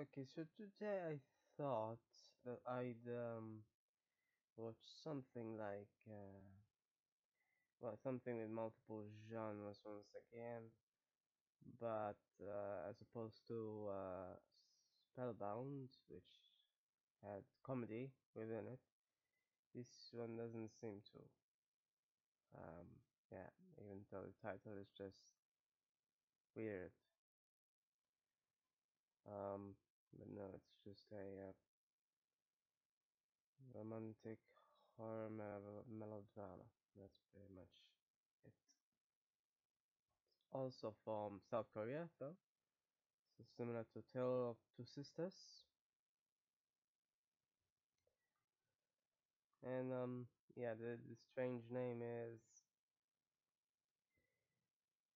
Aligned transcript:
Okay, 0.00 0.24
so 0.24 0.44
today 0.56 1.00
I 1.10 1.18
thought 1.56 1.98
that 2.44 2.60
I'd 2.66 3.02
um, 3.08 3.64
watch 4.56 4.82
something 5.02 5.56
like, 5.58 5.88
uh, 6.08 6.40
well, 7.80 7.96
something 7.96 8.38
with 8.38 8.50
multiple 8.50 9.04
genres 9.30 9.80
once 9.84 10.14
again, 10.32 10.70
but 11.80 12.18
uh, 12.42 12.88
as 12.88 13.00
opposed 13.00 13.46
to 13.48 13.88
uh, 13.90 14.34
Spellbound, 15.12 15.90
which 16.08 16.32
had 17.22 17.44
comedy 17.64 18.12
within 18.34 18.66
it, 18.68 18.80
this 19.74 20.10
one 20.12 20.36
doesn't 20.36 20.70
seem 20.80 21.00
to. 21.12 21.20
Um, 22.54 22.86
yeah, 23.30 23.48
even 23.80 24.04
though 24.10 24.22
the 24.22 24.34
title 24.42 24.76
is 24.80 24.88
just 24.96 25.16
weird. 26.54 26.92
Um, 29.26 29.74
but 30.16 30.28
no, 30.30 30.50
it's 30.54 30.76
just 30.84 31.04
a 31.12 31.48
uh, 31.48 31.52
romantic 33.74 34.38
horror 34.96 35.30
mel- 35.30 35.84
melodrama. 35.88 36.66
That's 36.96 37.20
pretty 37.32 37.48
much 37.54 37.70
it. 38.44 38.52
It's 40.34 40.46
also 40.52 40.94
from 41.04 41.40
South 41.50 41.66
Korea, 41.72 42.08
though. 42.20 42.36
So 43.38 43.44
similar 43.56 43.84
to 43.94 44.02
Tale 44.12 44.50
of 44.50 44.56
Two 44.76 44.84
Sisters. 44.84 45.64
And 49.62 49.92
um, 49.92 50.26
yeah, 50.56 50.74
the, 50.74 50.98
the 51.08 51.16
strange 51.30 51.62
name 51.70 52.02
is 52.02 52.40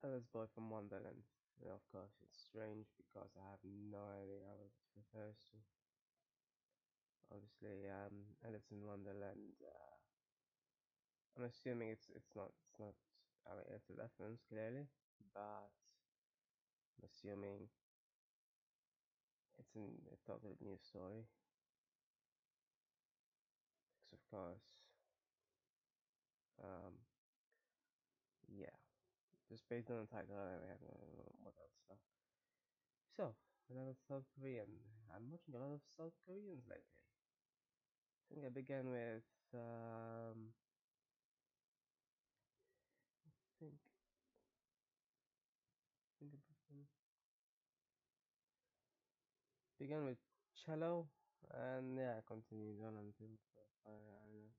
Alice 0.04 0.26
Boy 0.26 0.46
from 0.54 0.70
Wonderland. 0.70 1.24
Of 1.64 1.80
course, 1.90 2.18
it's 2.22 2.36
strange 2.38 2.88
because 2.98 3.30
I 3.38 3.50
have 3.50 3.64
no 3.64 4.04
idea 4.20 4.42
what 4.44 4.60
it 4.60 4.72
refers 4.96 5.46
to. 5.52 5.56
Obviously, 7.32 7.88
um, 7.90 8.14
Alice 8.46 8.70
in 8.70 8.86
Wonderland. 8.86 9.58
Uh, 9.60 9.96
I'm 11.36 11.44
assuming 11.44 11.88
it's 11.90 12.08
it's 12.14 12.32
not 12.36 12.52
it's 12.64 12.78
not. 12.78 12.94
I 13.46 13.54
mean, 13.56 13.66
it's 13.74 13.90
a 13.90 13.94
reference 14.00 14.40
clearly, 14.48 14.86
but 15.34 15.68
I'm 16.98 17.04
assuming 17.04 17.68
it's 19.58 19.74
a 19.76 20.16
totally 20.26 20.56
new 20.60 20.76
story. 20.78 21.24
Because 24.10 24.12
of 24.12 24.30
course, 24.30 24.92
um, 26.62 26.92
yeah, 28.48 28.76
just 29.50 29.68
based 29.68 29.90
on 29.90 30.00
the 30.02 30.06
title, 30.08 30.36
I 30.36 30.52
have 30.68 30.84
uh, 30.84 31.31
what 31.42 31.54
else 31.60 31.74
stuff. 31.84 31.98
So, 33.16 33.34
another 33.70 33.94
South 34.08 34.24
Korean. 34.38 34.66
I'm 35.14 35.30
watching 35.30 35.54
a 35.54 35.58
lot 35.58 35.74
of 35.74 35.82
South 35.96 36.14
Koreans 36.26 36.64
lately. 36.66 37.02
I 38.30 38.34
think 38.34 38.46
I 38.46 38.48
began 38.48 38.90
with 38.90 39.24
um, 39.54 40.54
I 43.26 43.30
think 43.60 43.74
I 46.16 46.18
think 46.18 46.32
I 46.34 46.38
began 49.78 50.04
with 50.06 50.18
cello, 50.64 51.08
and 51.52 51.98
yeah, 51.98 52.14
I 52.18 52.22
continued 52.26 52.80
on 52.86 52.96
until 52.96 53.28
I, 53.86 53.90
I 53.90 53.92
don't 53.92 54.32
know. 54.32 54.52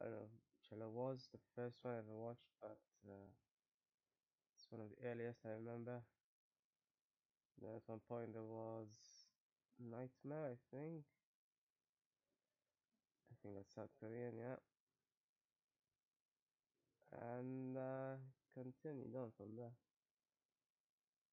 I 0.00 0.04
don't 0.04 0.14
know. 0.14 0.30
Cello 0.68 0.90
was 0.90 1.28
the 1.32 1.38
first 1.54 1.78
one 1.82 1.94
I 1.94 1.98
ever 1.98 2.16
watched, 2.16 2.50
but 2.60 2.78
uh, 3.08 3.30
one 4.74 4.82
of 4.82 4.90
the 4.90 5.06
earliest 5.06 5.38
I 5.46 5.54
remember. 5.54 6.02
Then 7.62 7.70
at 7.78 7.86
one 7.86 8.02
point 8.10 8.34
there 8.34 8.42
was 8.42 8.90
Nightmare, 9.78 10.50
I 10.50 10.58
think. 10.74 11.06
I 13.30 13.34
think 13.38 13.54
that's 13.54 13.74
South 13.74 13.94
Korean, 14.02 14.34
yeah. 14.34 14.58
And 17.14 17.78
uh, 17.78 18.18
continued 18.52 19.14
on 19.14 19.30
from 19.38 19.54
there. 19.54 19.78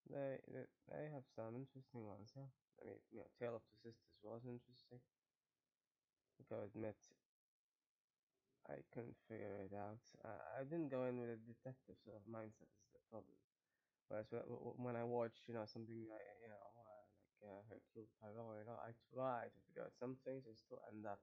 They, 0.09 0.37
they 0.53 0.65
they 0.91 1.09
have 1.09 1.25
some 1.33 1.55
interesting 1.57 2.05
ones, 2.05 2.29
yeah. 2.37 2.49
I 2.77 2.85
mean, 2.85 3.01
you 3.09 3.19
know, 3.25 3.29
Tale 3.39 3.55
of 3.57 3.65
Two 3.65 3.89
Sisters 3.89 4.21
was 4.21 4.45
interesting. 4.45 5.01
I 6.51 6.65
admit, 6.65 6.97
I 8.67 8.75
couldn't 8.93 9.15
figure 9.29 9.55
it 9.63 9.73
out. 9.73 10.01
I, 10.25 10.61
I 10.61 10.63
didn't 10.63 10.89
go 10.89 11.05
in 11.05 11.17
with 11.19 11.29
a 11.29 11.37
detective 11.37 11.95
sort 12.03 12.17
of 12.17 12.25
mindset. 12.29 12.69
Problem. 13.11 13.37
Whereas 14.09 14.27
when 14.77 14.95
I 14.95 15.03
watch, 15.03 15.35
you 15.47 15.53
know, 15.55 15.65
something 15.65 16.05
like 16.09 16.25
you 16.43 16.49
know, 16.49 16.63
like 16.77 17.11
uh, 17.43 17.61
Hercule 17.69 18.07
Poirot, 18.21 18.61
you 18.61 18.67
know, 18.67 18.79
I 18.81 18.91
try 19.13 19.45
to 19.49 19.59
figure 19.67 19.83
out 19.85 19.93
some 19.99 20.17
things, 20.25 20.45
I 20.47 20.55
still 20.55 20.81
end 20.91 21.05
up 21.05 21.19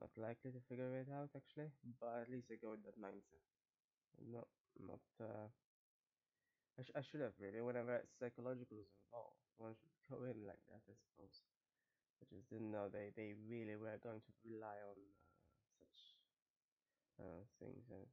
not 0.00 0.10
likely 0.16 0.50
to 0.52 0.60
figure 0.68 0.96
it 0.98 1.08
out 1.12 1.30
actually. 1.36 1.70
But 2.00 2.26
at 2.26 2.30
least 2.30 2.50
I 2.50 2.56
go 2.56 2.72
with 2.72 2.84
that 2.84 2.98
mindset. 3.00 3.42
Not, 4.20 4.48
not. 4.80 5.02
Uh, 5.20 5.48
I, 6.78 6.82
sh 6.82 6.90
I 6.96 7.02
should 7.02 7.20
have 7.20 7.38
really. 7.38 7.60
Whenever 7.60 8.02
psychological 8.18 8.78
is 8.78 8.90
involved, 9.06 9.38
one 9.56 9.74
should 9.78 9.94
go 10.10 10.24
in 10.24 10.42
like 10.46 10.62
that, 10.68 10.82
I 10.90 10.94
suppose. 10.98 11.42
I 12.22 12.26
just 12.34 12.48
didn't 12.50 12.72
know 12.72 12.88
they 12.88 13.12
they 13.16 13.34
really 13.48 13.76
were 13.76 13.98
going 14.02 14.20
to 14.22 14.32
rely 14.44 14.78
on 14.90 14.98
uh, 14.98 15.64
such 15.78 16.16
uh, 17.20 17.42
things. 17.58 17.84
And 17.90 18.06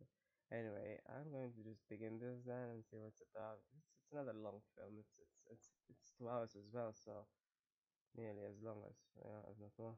anyway, 0.51 0.99
I'm 1.09 1.31
going 1.31 1.51
to 1.53 1.63
just 1.63 1.87
begin 1.89 2.19
this 2.19 2.43
then 2.45 2.69
and 2.73 2.83
see 2.85 2.97
what's 2.97 3.21
about. 3.35 3.59
It's, 3.75 3.87
it's 3.99 4.11
another 4.11 4.33
long 4.33 4.61
film. 4.75 4.95
It's 4.99 5.15
it's 5.19 5.39
it's 5.51 5.67
it's 5.89 6.11
two 6.17 6.29
hours 6.29 6.55
as 6.55 6.67
well, 6.73 6.93
so 6.93 7.27
nearly 8.17 8.45
as 8.49 8.59
long 8.63 8.83
as 8.89 8.97
yeah, 9.23 9.41
if 9.51 9.59
not 9.59 9.71
more. 9.79 9.97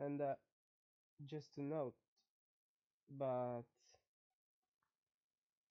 And 0.00 0.20
uh, 0.22 0.34
just 1.26 1.54
to 1.56 1.62
note, 1.62 1.94
but 3.10 3.64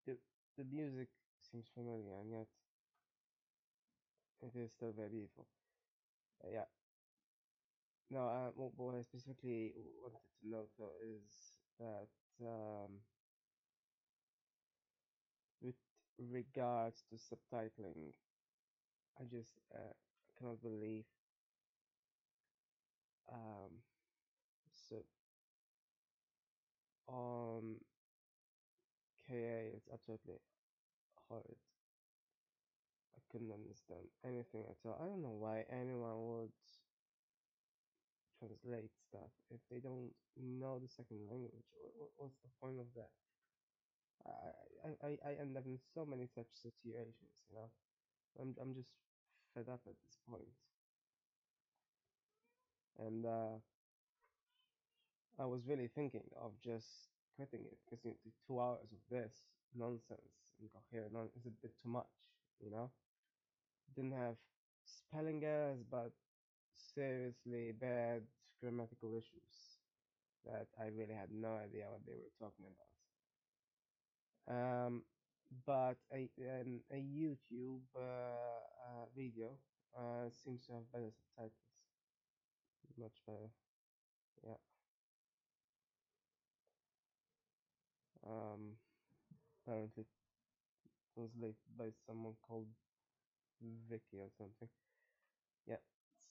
the 0.05 0.17
the 0.57 0.63
music 0.63 1.09
seems 1.39 1.67
familiar, 1.67 2.15
and 2.19 2.31
yet 2.31 2.47
it 4.41 4.55
is 4.55 4.71
still 4.71 4.91
very 4.91 5.09
beautiful. 5.09 5.45
Uh, 6.43 6.49
yeah. 6.53 6.65
No, 8.09 8.19
uh, 8.27 8.51
what, 8.55 8.95
I 8.95 9.01
specifically 9.01 9.73
wanted 10.01 10.19
to 10.41 10.49
note 10.49 10.69
though 10.77 10.95
is 11.03 11.57
that 11.79 12.07
um, 12.45 12.99
with 15.61 15.75
regards 16.17 17.03
to 17.09 17.15
subtitling, 17.15 18.13
I 19.19 19.25
just 19.25 19.59
uh, 19.75 19.93
cannot 20.37 20.61
believe 20.61 21.05
um, 23.31 23.71
so 24.71 25.03
on 27.07 27.79
KA 29.27 29.75
it's 29.75 29.87
absolutely 29.93 30.39
horrid. 31.29 31.57
I 33.15 33.19
couldn't 33.29 33.51
understand 33.51 34.07
anything 34.23 34.63
at 34.69 34.77
all. 34.85 34.97
I 35.01 35.05
don't 35.07 35.21
know 35.21 35.35
why 35.35 35.65
anyone 35.69 36.15
would 36.27 36.53
translate 38.39 38.91
stuff 39.09 39.31
if 39.49 39.59
they 39.69 39.79
don't 39.79 40.11
know 40.37 40.79
the 40.79 40.87
second 40.87 41.27
language. 41.29 41.65
What's 42.17 42.37
the 42.43 42.49
point 42.61 42.79
of 42.79 42.87
that? 42.95 43.11
I, 44.83 45.07
I, 45.07 45.17
I 45.25 45.31
end 45.41 45.57
up 45.57 45.65
in 45.65 45.79
so 45.93 46.05
many 46.05 46.27
such 46.27 46.47
situations, 46.53 47.33
you 47.49 47.55
know. 47.55 47.69
I'm, 48.39 48.55
I'm 48.61 48.73
just 48.75 48.89
fed 49.53 49.69
up 49.69 49.81
at 49.87 49.95
this 50.05 50.17
point. 50.29 50.49
And 52.99 53.25
uh, 53.25 53.59
I 55.39 55.45
was 55.45 55.67
really 55.67 55.87
thinking 55.87 56.29
of 56.35 56.53
just 56.63 56.87
quitting 57.35 57.65
it 57.65 57.77
because 57.85 58.03
you 58.03 58.11
know, 58.11 58.31
two 58.47 58.59
hours 58.59 58.91
of 58.91 58.99
this 59.09 59.33
nonsense, 59.75 60.33
incoherent, 60.59 61.31
is 61.37 61.45
a 61.45 61.49
bit 61.61 61.73
too 61.81 61.89
much, 61.89 62.09
you 62.59 62.71
know. 62.71 62.91
Didn't 63.95 64.13
have 64.13 64.37
spelling 64.85 65.43
errors, 65.43 65.83
but 65.89 66.11
seriously 66.77 67.71
bad 67.71 68.23
grammatical 68.61 69.15
issues 69.15 69.79
that 70.45 70.67
I 70.79 70.87
really 70.87 71.13
had 71.13 71.31
no 71.31 71.55
idea 71.55 71.91
what 71.91 72.05
they 72.05 72.15
were 72.15 72.33
talking 72.39 72.65
about. 72.65 72.87
Um, 74.47 75.03
but 75.65 75.97
a 76.11 76.29
a 76.91 76.95
YouTube 76.95 77.83
uh, 77.95 77.99
uh, 77.99 79.05
video 79.15 79.57
uh, 79.97 80.29
seems 80.31 80.65
to 80.67 80.73
have 80.73 80.91
better 80.91 81.11
subtitles, 81.11 81.53
much 82.97 83.21
better. 83.25 83.49
Yeah. 84.43 84.57
Um, 88.25 88.77
apparently 89.65 90.05
translated 91.13 91.57
by 91.77 91.89
someone 92.05 92.35
called 92.41 92.67
Vicky 93.61 94.19
or 94.19 94.29
something. 94.37 94.69
Yeah. 95.67 95.77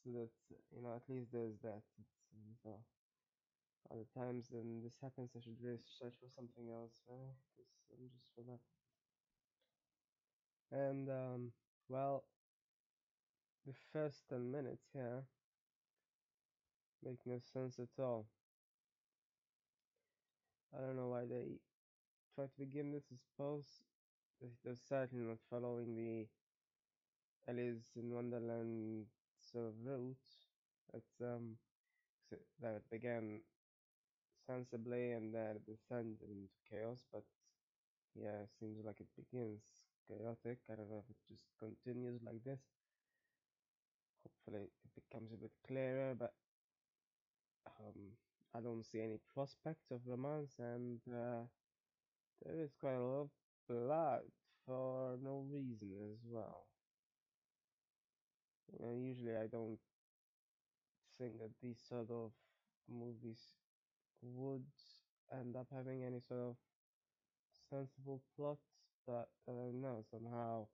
So 0.06 0.12
that's 0.14 0.52
you 0.70 0.82
know 0.82 0.94
at 0.94 1.10
least 1.10 1.32
there's 1.32 1.58
that. 1.62 1.82
It's, 1.98 2.14
so 2.62 2.78
other 3.90 4.04
times 4.14 4.48
then 4.50 4.82
this 4.84 4.98
happens, 5.02 5.32
I 5.36 5.40
should 5.40 5.60
really 5.60 5.82
search 5.84 6.14
for 6.20 6.28
something 6.28 6.70
else, 6.70 7.02
I'm 7.10 8.08
just 8.08 8.30
fed 8.36 8.46
up. 8.52 8.60
And 10.70 11.10
um, 11.10 11.52
well, 11.88 12.24
the 13.66 13.74
first 13.92 14.28
ten 14.28 14.50
minutes 14.52 14.86
here 14.92 15.28
make 17.02 17.26
no 17.26 17.38
sense 17.38 17.78
at 17.80 17.98
all. 17.98 18.28
I 20.72 20.80
don't 20.80 20.96
know 20.96 21.08
why 21.08 21.24
they 21.26 21.60
try 22.34 22.46
to 22.46 22.58
begin 22.58 22.92
this. 22.92 23.10
I 23.12 23.16
suppose 23.16 23.82
they- 24.40 24.56
they're 24.62 24.76
certainly 24.76 25.26
not 25.26 25.40
following 25.50 25.96
the 25.96 26.28
Alice 27.48 27.96
in 27.96 28.12
Wonderland 28.14 29.15
route. 29.60 30.16
It's 30.94 31.20
um 31.20 31.56
that 32.60 32.82
began 32.90 33.40
sensibly 34.46 35.12
and 35.12 35.34
then 35.34 35.56
it 35.56 35.66
descended 35.66 36.22
into 36.22 36.54
chaos, 36.70 37.04
but 37.12 37.24
yeah, 38.14 38.42
it 38.42 38.50
seems 38.58 38.84
like 38.84 39.00
it 39.00 39.08
begins 39.16 39.60
chaotic. 40.08 40.58
I 40.70 40.74
don't 40.76 40.90
know 40.90 41.02
if 41.04 41.10
it 41.10 41.16
just 41.28 41.44
continues 41.58 42.20
like 42.24 42.42
this. 42.44 42.60
Hopefully 44.22 44.64
it 44.84 44.90
becomes 44.94 45.32
a 45.32 45.36
bit 45.36 45.52
clearer, 45.66 46.14
but 46.18 46.32
um, 47.66 48.12
I 48.54 48.60
don't 48.60 48.84
see 48.84 49.00
any 49.00 49.18
prospect 49.34 49.90
of 49.90 50.00
romance, 50.06 50.54
and 50.58 51.00
uh, 51.12 51.44
there 52.44 52.60
is 52.60 52.72
quite 52.80 52.94
a 52.94 53.00
lot 53.00 53.22
of 53.22 53.30
blood 53.68 54.22
for 54.66 55.16
no 55.22 55.44
reason 55.50 55.92
as 56.12 56.18
well. 56.24 56.66
You 58.72 58.78
know, 58.86 58.92
usually 58.92 59.36
I 59.36 59.46
don't 59.48 59.78
think 61.18 61.38
that 61.40 61.50
these 61.62 61.78
sort 61.88 62.10
of 62.10 62.30
movies 62.88 63.40
would 64.22 64.64
end 65.32 65.56
up 65.56 65.68
having 65.72 66.04
any 66.04 66.20
sort 66.20 66.40
of 66.40 66.56
sensible 67.70 68.22
plots, 68.36 68.68
but 69.06 69.28
I 69.48 69.52
don't 69.52 69.80
know, 69.80 70.04
somehow 70.10 70.68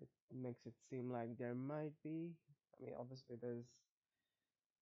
it 0.00 0.08
makes 0.32 0.66
it 0.66 0.74
seem 0.88 1.10
like 1.12 1.38
there 1.38 1.54
might 1.54 1.92
be. 2.02 2.34
I 2.78 2.84
mean, 2.84 2.94
obviously 2.98 3.36
there's 3.40 3.66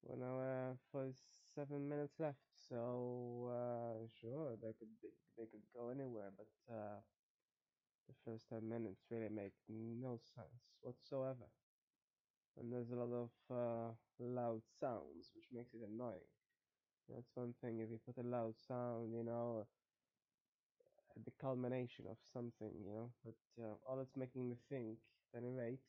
one 0.02 0.22
hour 0.22 0.76
forty-seven 0.90 1.88
minutes 1.88 2.14
left, 2.18 2.42
so 2.68 3.50
uh, 3.52 4.06
sure 4.20 4.56
they 4.60 4.72
could 4.78 4.90
be, 5.00 5.08
they 5.36 5.46
could 5.46 5.62
go 5.74 5.88
anywhere, 5.90 6.30
but 6.36 6.48
uh, 6.72 6.98
the 8.08 8.14
first 8.24 8.48
ten 8.48 8.68
minutes 8.68 9.04
really 9.08 9.28
make 9.28 9.52
no 9.68 10.18
sense 10.34 10.74
whatsoever, 10.80 11.46
and 12.58 12.72
there's 12.72 12.90
a 12.90 12.96
lot 12.96 13.12
of 13.12 13.30
uh, 13.50 13.92
loud 14.20 14.62
sounds, 14.80 15.30
which 15.34 15.46
makes 15.52 15.74
it 15.74 15.80
annoying. 15.88 16.28
That's 17.08 17.30
one 17.34 17.54
thing. 17.62 17.80
If 17.80 17.90
you 17.90 18.00
put 18.06 18.24
a 18.24 18.28
loud 18.28 18.54
sound, 18.68 19.14
you 19.14 19.24
know, 19.24 19.66
at 21.16 21.24
the 21.24 21.30
culmination 21.40 22.06
of 22.10 22.16
something, 22.32 22.70
you 22.84 22.92
know, 22.92 23.10
but 23.24 23.62
uh, 23.62 23.74
all 23.86 24.00
it's 24.00 24.16
making 24.16 24.48
me 24.48 24.56
think, 24.70 24.98
at 25.34 25.42
any 25.42 25.50
rate, 25.52 25.80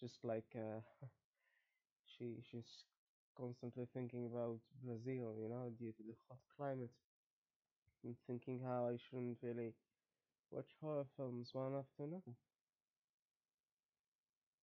just 0.00 0.24
like 0.24 0.56
uh, 0.56 0.80
she 2.04 2.42
she's 2.50 2.84
constantly 3.36 3.86
thinking 3.94 4.26
about 4.26 4.58
Brazil, 4.82 5.34
you 5.40 5.48
know, 5.48 5.70
due 5.78 5.92
to 5.92 6.02
the 6.02 6.14
hot 6.28 6.38
climate, 6.56 6.90
and 8.04 8.14
thinking 8.26 8.60
how 8.60 8.86
I 8.88 8.96
shouldn't 8.98 9.38
really 9.42 9.72
watch 10.50 10.70
horror 10.80 11.06
films 11.16 11.50
one 11.54 11.74
after 11.76 12.04
another. 12.04 12.34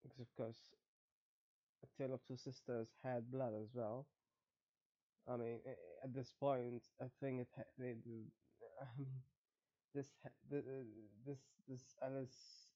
Because 0.01 0.19
of 0.19 0.35
course, 0.35 0.71
A 1.81 1.87
Tale 1.97 2.13
of 2.13 2.23
Two 2.27 2.37
Sisters 2.37 2.93
had 3.01 3.31
blood 3.31 3.55
as 3.55 3.73
well. 3.73 4.05
I 5.27 5.35
mean, 5.37 5.59
at 6.03 6.13
this 6.13 6.33
point, 6.39 6.83
I 7.01 7.05
think 7.19 7.41
it 7.41 7.49
it, 7.77 7.97
um, 8.81 9.05
this 9.95 10.09
the, 10.49 10.63
this 11.25 11.39
this 11.67 11.95
Alice 12.03 12.67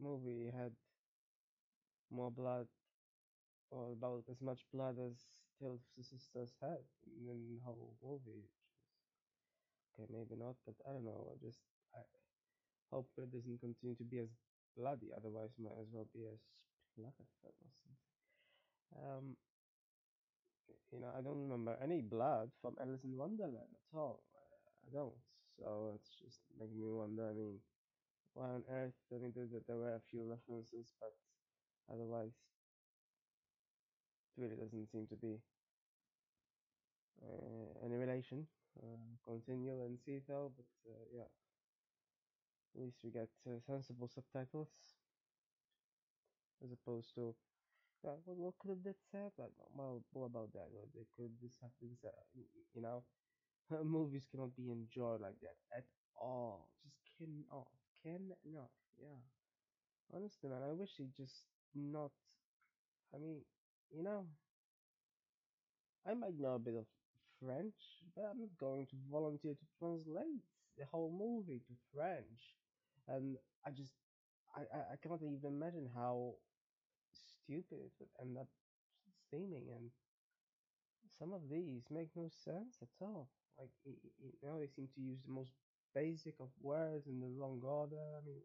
movie 0.00 0.50
had 0.56 0.72
more 2.10 2.30
blood 2.30 2.66
or 3.70 3.92
about 3.92 4.24
as 4.28 4.40
much 4.42 4.66
blood 4.72 4.96
as 4.98 5.26
Tale 5.60 5.74
of 5.74 5.80
Two 5.94 6.02
Sisters 6.02 6.52
had 6.60 6.82
in 7.06 7.46
the 7.48 7.60
whole 7.64 7.94
movie. 8.02 8.48
Okay, 9.98 10.06
maybe 10.12 10.36
not, 10.36 10.54
but 10.64 10.74
I 10.88 10.92
don't 10.92 11.04
know. 11.04 11.26
I 11.32 11.36
just 11.44 11.58
I 11.94 12.00
hope 12.92 13.08
it 13.18 13.32
doesn't 13.32 13.60
continue 13.60 13.96
to 13.96 14.04
be 14.04 14.18
as 14.20 14.30
bloody. 14.76 15.10
Otherwise, 15.16 15.50
might 15.58 15.78
as 15.80 15.88
well 15.92 16.06
be 16.14 16.24
a 16.24 16.36
splatter 16.92 17.26
film 17.42 17.54
or 17.64 17.72
something. 17.82 17.96
Um, 18.96 19.36
you 20.92 21.00
know, 21.00 21.10
I 21.16 21.20
don't 21.22 21.42
remember 21.48 21.76
any 21.82 22.00
blood 22.02 22.50
from 22.60 22.76
Alice 22.80 23.04
in 23.04 23.16
Wonderland 23.16 23.74
at 23.74 23.98
all. 23.98 24.22
I 24.86 24.92
don't. 24.92 25.14
So 25.58 25.92
it's 25.94 26.16
just 26.22 26.40
making 26.58 26.80
me 26.80 26.92
wonder. 26.92 27.28
I 27.30 27.34
mean, 27.34 27.58
why 28.34 28.48
on 28.50 28.64
earth? 28.70 28.94
I 29.12 29.18
mean, 29.18 29.32
there 29.34 29.46
there 29.66 29.76
were 29.76 29.94
a 29.96 30.00
few 30.10 30.24
references, 30.24 30.92
but 31.00 31.14
otherwise, 31.92 32.32
it 34.36 34.40
really 34.40 34.56
doesn't 34.56 34.86
seem 34.90 35.06
to 35.08 35.16
be 35.16 35.40
uh, 37.22 37.84
any 37.84 37.96
relation. 37.96 38.46
Uh, 38.76 39.16
continue 39.24 39.72
and 39.84 39.98
see 40.04 40.20
though, 40.28 40.52
but 40.56 40.66
uh, 40.90 41.04
yeah, 41.14 41.28
at 42.76 42.82
least 42.82 42.98
we 43.04 43.10
get 43.10 43.30
uh, 43.48 43.60
sensible 43.66 44.08
subtitles 44.08 44.70
as 46.64 46.72
opposed 46.72 47.14
to 47.14 47.34
uh, 48.06 48.10
what, 48.26 48.54
could 48.58 48.70
have 48.70 48.84
that 48.84 48.96
said? 49.12 49.32
Like, 49.38 49.52
well, 49.74 50.02
what 50.12 50.26
about 50.26 50.52
that? 50.54 50.68
They 50.94 51.06
could 51.16 51.32
this, 51.42 51.58
y- 52.36 52.42
you 52.74 52.82
know, 52.82 53.04
movies 53.84 54.26
cannot 54.30 54.56
be 54.56 54.70
enjoyed 54.70 55.20
like 55.20 55.40
that 55.42 55.56
at 55.76 55.84
all. 56.16 56.68
Just 56.84 56.98
cannot, 57.18 57.68
cannot. 58.04 58.70
Yeah, 59.00 59.20
honestly, 60.12 60.48
man, 60.48 60.62
I 60.68 60.72
wish 60.72 60.96
they 60.98 61.06
just 61.16 61.46
not. 61.74 62.10
I 63.14 63.18
mean, 63.18 63.42
you 63.90 64.02
know, 64.02 64.26
I 66.06 66.14
might 66.14 66.38
know 66.38 66.54
a 66.54 66.58
bit 66.58 66.74
of 66.74 66.86
French, 67.38 68.02
but 68.14 68.24
I'm 68.24 68.40
not 68.40 68.56
going 68.56 68.86
to 68.86 68.96
volunteer 69.10 69.54
to 69.54 69.66
translate 69.78 70.42
the 70.78 70.86
whole 70.86 71.10
movie 71.12 71.60
to 71.66 71.74
French. 71.92 72.56
And 73.08 73.36
I 73.64 73.70
just, 73.70 73.92
I, 74.56 74.62
I, 74.92 74.96
cannot 75.02 75.22
even 75.22 75.38
imagine 75.44 75.88
how 75.94 76.34
stupid 77.14 77.78
it 77.78 77.92
would 78.00 78.08
end 78.20 78.36
up 78.38 78.48
seeming. 79.30 79.66
And 79.74 79.90
some 81.18 81.32
of 81.32 81.48
these 81.50 81.84
make 81.90 82.10
no 82.16 82.28
sense 82.28 82.78
at 82.82 82.88
all. 83.00 83.28
Like, 83.58 83.70
you 83.84 84.32
know, 84.42 84.58
they 84.58 84.66
seem 84.66 84.88
to 84.94 85.00
use 85.00 85.18
the 85.24 85.32
most 85.32 85.52
basic 85.94 86.34
of 86.40 86.48
words 86.60 87.06
in 87.06 87.20
the 87.20 87.30
wrong 87.38 87.60
order. 87.62 87.96
I 87.96 88.20
mean, 88.26 88.42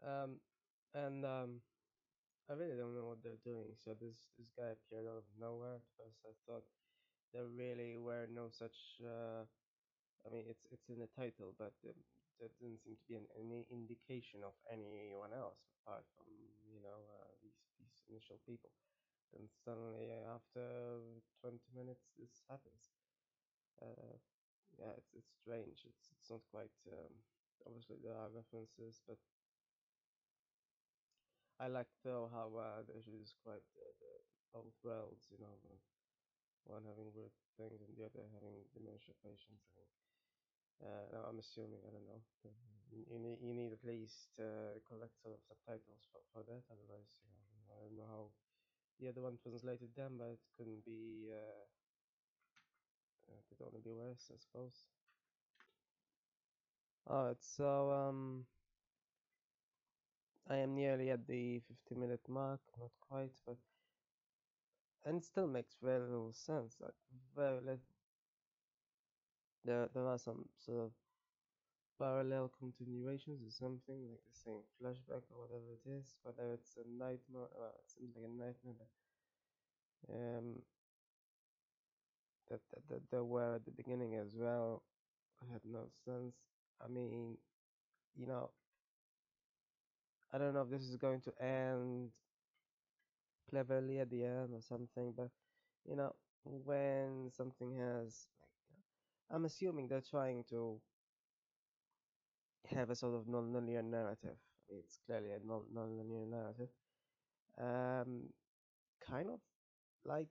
what? 0.00 0.10
Um, 0.10 0.30
and 0.94 1.24
um, 1.24 1.60
I 2.48 2.54
really 2.54 2.76
don't 2.76 2.94
know 2.94 3.08
what 3.08 3.22
they're 3.22 3.44
doing. 3.44 3.76
So 3.84 3.92
this 4.00 4.16
this 4.38 4.48
guy 4.56 4.72
appeared 4.72 5.08
out 5.08 5.24
of 5.24 5.28
nowhere. 5.40 5.76
At 5.76 5.88
first, 5.98 6.20
I 6.24 6.32
thought 6.46 6.64
there 7.32 7.48
really 7.48 7.96
were 7.98 8.26
no 8.32 8.48
such. 8.50 8.76
Uh, 9.02 9.44
I 10.26 10.30
mean, 10.32 10.44
it's 10.48 10.66
it's 10.72 10.88
in 10.88 10.98
the 10.98 11.10
title, 11.12 11.54
but 11.58 11.74
um, 11.86 11.98
there 12.40 12.48
doesn't 12.48 12.80
seem 12.82 12.96
to 12.98 13.06
be 13.08 13.16
an, 13.16 13.26
any 13.38 13.66
indication 13.70 14.42
of 14.42 14.54
anyone 14.72 15.32
else 15.32 15.60
apart 15.80 16.04
from 16.16 16.26
you 16.72 16.80
know 16.82 17.00
uh, 17.20 17.30
these 17.42 17.60
these 17.78 18.02
initial 18.08 18.40
people. 18.46 18.70
Then 19.32 19.48
suddenly, 19.64 20.10
after 20.30 20.64
20 21.42 21.58
minutes, 21.74 22.06
this 22.18 22.42
happens. 22.48 22.94
Uh, 23.82 24.16
yeah, 24.78 24.94
it's 24.96 25.12
it's 25.14 25.32
strange. 25.42 25.84
It's 25.86 26.10
it's 26.14 26.30
not 26.30 26.42
quite. 26.50 26.74
Um, 26.90 27.12
obviously, 27.66 27.96
there 28.02 28.16
are 28.16 28.30
references, 28.30 29.02
but 29.06 29.18
I 31.58 31.66
like 31.66 31.90
though 32.04 32.28
how 32.32 32.54
uh, 32.58 32.82
they 32.86 33.00
should 33.02 33.18
describe 33.18 33.62
the, 33.74 33.86
the 33.98 34.12
both 34.52 34.74
worlds. 34.84 35.26
You 35.30 35.38
know, 35.40 35.58
one 36.64 36.84
having 36.84 37.12
weird 37.14 37.32
things 37.56 37.80
and 37.80 37.92
the 37.96 38.04
other 38.04 38.24
having 38.34 38.64
dementia 38.74 39.14
patients. 39.24 39.68
I 39.72 39.80
mean, 39.80 39.92
uh, 40.82 41.28
I'm 41.28 41.38
assuming 41.38 41.82
I 41.86 41.90
don't 41.92 42.08
know. 42.08 42.22
You, 42.94 43.18
need 43.18 43.38
you 43.42 43.54
need 43.54 43.72
at 43.74 43.82
least 43.82 44.30
uh, 44.38 44.78
correct 44.86 45.18
sort 45.18 45.34
of 45.34 45.42
subtitles 45.42 46.06
for, 46.14 46.22
for 46.30 46.42
that. 46.46 46.62
Otherwise, 46.70 47.10
you 47.26 47.66
know, 47.66 47.74
I 47.74 47.82
don't 47.82 47.98
know 47.98 48.10
how 48.10 48.24
the 49.00 49.08
other 49.10 49.22
one 49.22 49.38
translated 49.42 49.90
them, 49.96 50.14
but 50.18 50.38
it 50.38 50.42
couldn't 50.56 50.84
be. 50.84 51.30
Uh, 51.30 51.66
uh, 53.28 53.40
could 53.48 53.64
only 53.64 53.80
be 53.82 53.90
worse, 53.90 54.30
I 54.30 54.38
suppose. 54.38 54.86
Alright, 57.08 57.42
so 57.42 57.90
um, 57.92 58.46
I 60.48 60.56
am 60.56 60.74
nearly 60.74 61.10
at 61.10 61.26
the 61.26 61.60
50 61.88 62.00
minute 62.00 62.20
mark, 62.28 62.60
not 62.78 62.90
quite, 63.00 63.32
but 63.46 63.56
and 65.04 65.18
it 65.18 65.24
still 65.24 65.46
makes 65.46 65.74
very 65.82 66.00
little 66.00 66.32
sense. 66.32 66.76
Like 66.80 66.94
very. 67.36 67.78
There, 69.64 69.88
there 69.94 70.06
are 70.06 70.18
some 70.18 70.44
sort 70.58 70.80
of 70.80 70.92
parallel 71.98 72.48
continuations 72.58 73.42
or 73.42 73.50
something 73.50 74.08
like 74.10 74.22
the 74.26 74.34
same 74.34 74.62
flashback 74.78 75.22
or 75.30 75.42
whatever 75.46 75.72
it 75.74 75.88
is. 75.88 76.16
Whether 76.22 76.52
it's 76.54 76.76
a 76.76 76.86
nightmare, 76.88 77.48
well, 77.58 77.74
it 77.78 77.90
seems 77.90 78.14
like 78.16 78.26
a 78.26 78.28
nightmare, 78.28 78.74
but 78.78 80.14
um, 80.14 80.62
that 82.50 82.60
that, 82.72 82.88
that 82.88 83.02
there 83.10 83.24
were 83.24 83.56
at 83.56 83.64
the 83.64 83.70
beginning 83.70 84.14
as 84.14 84.34
well 84.36 84.82
had 85.52 85.60
no 85.64 85.86
sense. 86.04 86.36
I 86.84 86.88
mean, 86.88 87.36
you 88.16 88.26
know, 88.26 88.50
I 90.32 90.38
don't 90.38 90.52
know 90.54 90.62
if 90.62 90.70
this 90.70 90.82
is 90.82 90.96
going 90.96 91.20
to 91.22 91.42
end 91.42 92.10
cleverly 93.48 94.00
at 94.00 94.10
the 94.10 94.24
end 94.24 94.54
or 94.54 94.60
something, 94.60 95.12
but 95.16 95.30
you 95.84 95.96
know, 95.96 96.14
when 96.44 97.30
something 97.30 97.74
has 97.76 98.26
like, 98.42 98.53
I'm 99.34 99.46
assuming 99.46 99.88
they're 99.88 100.00
trying 100.00 100.44
to 100.50 100.80
have 102.70 102.90
a 102.90 102.94
sort 102.94 103.16
of 103.16 103.26
non-linear 103.26 103.82
narrative. 103.82 104.36
It's 104.68 104.96
clearly 105.04 105.32
a 105.32 105.44
non- 105.44 105.66
non-linear 105.74 106.24
narrative. 106.24 106.68
Um, 107.60 108.28
kind 109.04 109.30
of 109.30 109.40
like 110.04 110.28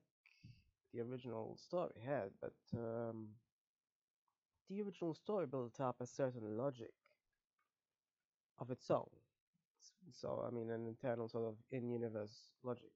the 0.94 1.02
original 1.02 1.58
story 1.58 2.00
had, 2.06 2.30
but 2.40 2.54
um, 2.80 3.28
the 4.70 4.82
original 4.82 5.14
story 5.14 5.48
built 5.48 5.82
up 5.82 5.98
a 6.00 6.08
certain 6.08 6.58
logic 6.58 6.94
of 8.60 8.72
its 8.72 8.90
own. 8.90 9.10
So, 10.12 10.46
I 10.48 10.50
mean, 10.56 10.72
an 10.72 10.88
internal 10.88 11.28
sort 11.28 11.46
of 11.50 11.56
in-universe 11.72 12.52
logic 12.64 12.92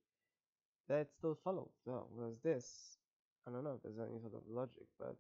that 0.87 1.11
still 1.11 1.35
followed. 1.43 1.71
So, 1.83 2.07
whereas 2.13 2.39
this, 2.41 2.97
I 3.45 3.51
don't 3.51 3.65
know 3.65 3.75
if 3.75 3.83
there's 3.83 3.99
any 3.99 4.21
sort 4.21 4.35
of 4.35 4.43
logic, 4.47 4.87
but 4.97 5.17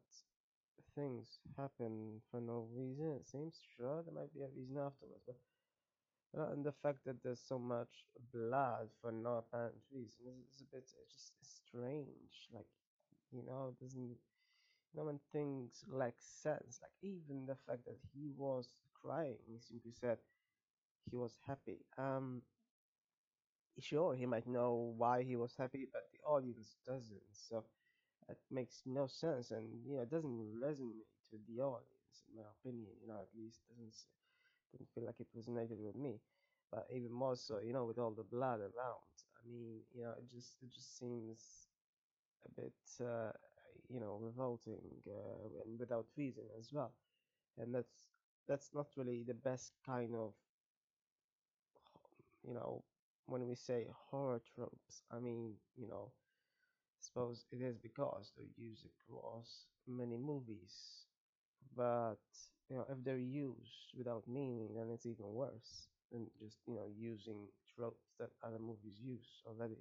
things 0.95 1.39
happen 1.57 2.21
for 2.31 2.41
no 2.41 2.67
reason. 2.73 3.13
It 3.21 3.27
seems 3.27 3.59
sure 3.75 4.03
there 4.03 4.13
might 4.13 4.33
be 4.33 4.41
a 4.41 4.49
reason 4.49 4.77
afterwards, 4.77 5.23
but 5.25 5.37
and 6.33 6.65
the 6.65 6.71
fact 6.71 6.99
that 7.05 7.23
there's 7.23 7.41
so 7.41 7.57
much 7.59 8.05
blood 8.33 8.89
for 9.01 9.11
no 9.11 9.37
apparent 9.37 9.75
reason 9.91 10.27
is, 10.53 10.61
a 10.61 10.65
bit 10.75 10.83
it's 10.83 10.93
just 11.13 11.33
strange. 11.67 12.47
Like, 12.53 12.67
you 13.31 13.43
know, 13.43 13.75
doesn't 13.81 14.17
know 14.95 15.05
when 15.05 15.19
things 15.31 15.83
lack 15.87 16.15
sense. 16.19 16.79
Like 16.81 16.91
even 17.01 17.45
the 17.45 17.55
fact 17.67 17.85
that 17.85 17.97
he 18.13 18.29
was 18.37 18.69
crying, 19.01 19.37
he 19.47 19.59
simply 19.59 19.91
said 19.93 20.19
he 21.09 21.17
was 21.17 21.37
happy. 21.47 21.85
Um, 21.97 22.43
sure, 23.79 24.15
he 24.15 24.25
might 24.25 24.47
know 24.47 24.93
why 24.97 25.23
he 25.23 25.35
was 25.35 25.55
happy, 25.57 25.87
but 25.91 26.03
the 26.11 26.19
audience 26.27 26.75
doesn't. 26.85 27.21
So 27.31 27.65
it 28.29 28.39
makes 28.51 28.83
no 28.85 29.07
sense, 29.07 29.51
and 29.51 29.69
you 29.85 29.95
know, 29.95 30.01
it 30.03 30.09
doesn't 30.11 30.59
resonate 30.61 31.11
with 31.31 31.45
the 31.47 31.61
audience, 31.61 32.23
in 32.29 32.37
my 32.37 32.47
opinion. 32.59 32.91
You 33.01 33.07
know, 33.07 33.19
at 33.21 33.29
least 33.37 33.61
doesn't 33.69 33.93
didn't 34.71 34.89
feel 34.93 35.05
like 35.05 35.19
it 35.19 35.27
resonated 35.37 35.79
with 35.79 35.95
me. 35.95 36.19
But 36.71 36.87
even 36.93 37.11
more 37.11 37.35
so, 37.35 37.59
you 37.59 37.73
know, 37.73 37.85
with 37.85 37.97
all 37.97 38.11
the 38.11 38.23
blood 38.23 38.59
around. 38.59 39.13
I 39.39 39.49
mean, 39.49 39.81
you 39.95 40.03
know, 40.03 40.13
it 40.17 40.29
just 40.29 40.57
it 40.61 40.71
just 40.71 40.97
seems 40.97 41.67
a 42.45 42.61
bit, 42.61 42.73
uh, 43.05 43.31
you 43.89 43.99
know, 43.99 44.17
revolting 44.21 44.81
uh, 45.07 45.63
and 45.65 45.79
without 45.79 46.07
reason 46.17 46.43
as 46.59 46.71
well. 46.73 46.93
And 47.57 47.73
that's 47.75 48.09
that's 48.47 48.71
not 48.73 48.87
really 48.97 49.23
the 49.23 49.33
best 49.35 49.73
kind 49.85 50.15
of 50.15 50.33
you 52.43 52.53
know, 52.53 52.83
when 53.25 53.47
we 53.47 53.55
say 53.55 53.87
horror 54.09 54.41
tropes, 54.55 55.03
I 55.11 55.19
mean, 55.19 55.55
you 55.75 55.87
know, 55.87 56.11
suppose 57.07 57.45
it 57.51 57.61
is 57.61 57.77
because 57.77 58.31
they're 58.35 58.55
used 58.57 58.85
across 58.85 59.65
many 59.87 60.17
movies, 60.17 61.05
but 61.75 62.17
you 62.69 62.75
know, 62.77 62.85
if 62.89 63.03
they're 63.03 63.17
used 63.17 63.93
without 63.97 64.27
meaning, 64.27 64.73
then 64.75 64.89
it's 64.93 65.05
even 65.05 65.25
worse 65.33 65.87
than 66.11 66.27
just 66.39 66.57
you 66.67 66.75
know 66.75 66.87
using 66.97 67.47
tropes 67.75 68.13
that 68.19 68.29
other 68.43 68.59
movies 68.59 68.99
use 68.99 69.41
already. 69.47 69.79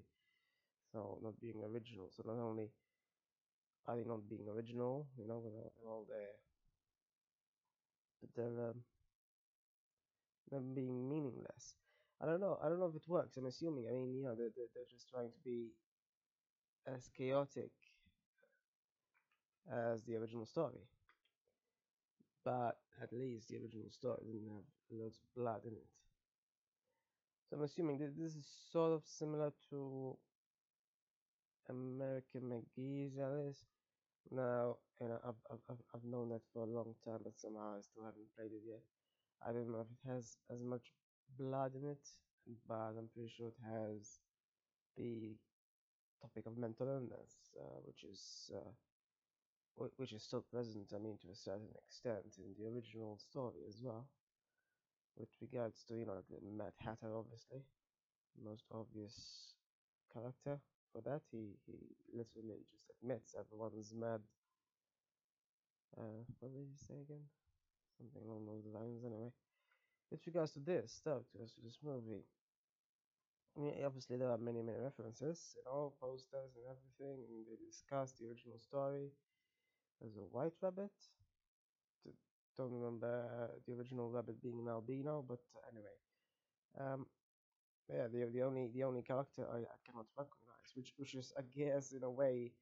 So 0.93 1.19
not 1.23 1.41
being 1.41 1.63
original. 1.65 2.11
So 2.11 2.23
not 2.27 2.39
only 2.43 2.71
are 3.87 3.97
they 3.97 4.05
not 4.05 4.29
being 4.29 4.49
original, 4.49 5.07
you 5.19 5.27
know, 5.27 5.39
with 5.39 5.55
all 5.87 6.07
their 6.09 6.35
but 8.21 8.31
they're 8.35 8.75
um, 10.53 10.75
being 10.75 11.09
meaningless. 11.09 11.77
I 12.21 12.27
don't 12.27 12.41
know. 12.41 12.59
I 12.63 12.69
don't 12.69 12.79
know 12.81 12.87
if 12.87 12.97
it 12.97 13.09
works. 13.09 13.37
I'm 13.37 13.47
assuming. 13.47 13.87
I 13.89 13.93
mean, 13.93 14.15
you 14.15 14.23
know, 14.23 14.35
they're, 14.35 14.51
they're 14.57 14.91
just 14.91 15.09
trying 15.11 15.31
to 15.31 15.41
be 15.45 15.73
as 16.87 17.09
chaotic 17.17 17.71
as 19.71 20.03
the 20.05 20.17
original 20.17 20.47
story. 20.47 20.87
But 22.45 22.79
at 23.03 23.13
least 23.13 23.49
the 23.49 23.57
original 23.57 23.91
story 23.91 24.23
didn't 24.25 24.55
have 24.55 24.65
loads 24.91 25.19
of 25.19 25.35
blood 25.35 25.63
in 25.65 25.73
it. 25.73 25.89
So 27.49 27.57
I'm 27.57 27.63
assuming 27.63 27.99
that 27.99 28.17
this 28.17 28.35
is 28.35 28.47
sort 28.73 28.93
of 28.93 29.03
similar 29.05 29.53
to 29.71 30.17
American 31.69 32.43
McGee's 32.43 33.19
Alice. 33.19 33.67
Now, 34.31 34.77
I've, 35.01 35.11
I've, 35.51 35.61
I've 35.71 35.83
I've 35.95 36.05
known 36.05 36.31
that 36.31 36.43
for 36.53 36.63
a 36.63 36.67
long 36.67 36.95
time, 37.05 37.21
but 37.23 37.39
somehow 37.39 37.77
I 37.77 37.81
still 37.83 38.05
haven't 38.05 38.35
played 38.37 38.51
it 38.53 38.63
yet. 38.67 38.83
I 39.47 39.53
don't 39.53 39.71
know 39.71 39.81
if 39.81 39.91
it 39.91 40.11
has 40.13 40.37
as 40.53 40.63
much 40.63 40.93
blood 41.39 41.75
in 41.75 41.89
it, 41.91 42.03
but 42.69 42.75
I'm 42.75 43.09
pretty 43.15 43.33
sure 43.37 43.49
it 43.49 43.63
has 43.63 44.19
the 44.97 45.37
topic 46.21 46.47
of 46.47 46.57
mental 46.59 46.89
illness, 46.89 47.55
uh, 47.61 47.81
which 47.87 48.05
is 48.05 48.51
uh, 48.55 48.71
which 49.97 50.13
is 50.13 50.23
still 50.25 50.43
present. 50.43 50.93
I 50.95 50.99
mean, 50.99 51.19
to 51.19 51.31
a 51.31 51.35
certain 51.37 51.69
extent 51.87 52.37
in 52.39 52.55
the 52.59 52.69
original 52.69 53.17
story 53.19 53.63
as 53.69 53.81
well. 53.83 54.09
With 55.17 55.31
regards 55.41 55.83
to 55.89 55.97
you 55.97 56.07
know 56.07 56.23
like 56.31 56.43
Mad 56.43 56.75
Hatter, 56.79 57.17
obviously, 57.17 57.65
most 58.43 58.65
obvious 58.73 59.55
character 60.13 60.61
for 60.93 61.03
that. 61.03 61.23
He 61.31 61.59
he 61.67 61.97
literally 62.13 62.65
just 62.71 62.91
admits 62.91 63.35
everyone's 63.39 63.95
mad. 63.95 64.23
Uh, 65.97 66.23
what 66.39 66.53
did 66.53 66.67
he 66.71 66.77
say 66.77 66.95
again? 67.03 67.25
Something 67.99 68.23
along 68.29 68.47
those 68.47 68.67
lines, 68.67 69.05
anyway. 69.05 69.33
With 70.11 70.27
regards 70.27 70.53
to 70.53 70.61
this, 70.61 71.01
though, 71.05 71.25
to 71.33 71.39
this 71.63 71.79
movie, 71.83 72.25
I 73.57 73.61
mean, 73.61 73.75
obviously 73.85 74.17
there 74.19 74.31
are 74.31 74.39
many 74.39 74.63
many 74.63 74.79
references, 74.79 75.55
you 75.57 75.63
all 75.71 75.97
posters 76.01 76.53
and 76.57 76.67
everything, 76.69 77.25
and 77.29 77.47
they 77.47 77.57
discuss 77.67 78.13
the 78.13 78.27
original 78.29 78.59
story. 78.59 79.11
There's 80.01 80.17
a 80.17 80.29
white 80.31 80.55
rabbit. 80.63 80.93
Don't 82.57 82.73
remember 82.73 83.29
uh, 83.39 83.55
the 83.67 83.75
original 83.75 84.11
rabbit 84.11 84.41
being 84.43 84.59
an 84.61 84.69
albino, 84.69 85.25
but 85.29 85.39
anyway. 85.71 85.97
Um, 86.79 87.07
yeah, 87.89 88.09
the 88.09 88.31
the 88.33 88.43
only 88.43 88.69
the 88.75 88.85
only 88.85 89.03
character 89.03 89.47
I, 89.53 89.59
I 89.59 89.79
cannot 89.87 90.07
recognize, 90.17 90.71
which 90.75 90.95
which 90.97 91.15
is 91.15 91.33
I 91.39 91.43
guess 91.57 91.93
in 91.93 92.03
a 92.05 92.11
way 92.11 92.53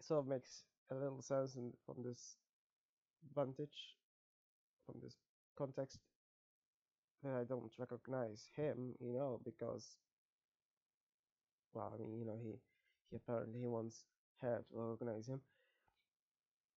sort 0.00 0.20
of 0.20 0.26
makes 0.28 0.64
a 0.90 0.94
little 0.94 1.22
sense 1.22 1.56
in, 1.56 1.72
from 1.84 2.02
this 2.02 2.36
vantage, 3.34 3.96
from 4.86 4.96
this 5.02 5.16
context 5.56 6.00
that 7.22 7.34
I 7.34 7.44
don't 7.44 7.72
recognize 7.78 8.48
him, 8.56 8.94
you 9.00 9.12
know, 9.12 9.40
because 9.44 9.96
well, 11.72 11.92
I 11.94 11.98
mean, 11.98 12.18
you 12.18 12.24
know, 12.26 12.38
he 12.42 12.54
he 13.10 13.16
apparently 13.16 13.60
he 13.60 13.68
wants 13.68 14.04
her 14.40 14.64
to 14.70 14.76
recognize 14.78 15.28
him, 15.28 15.40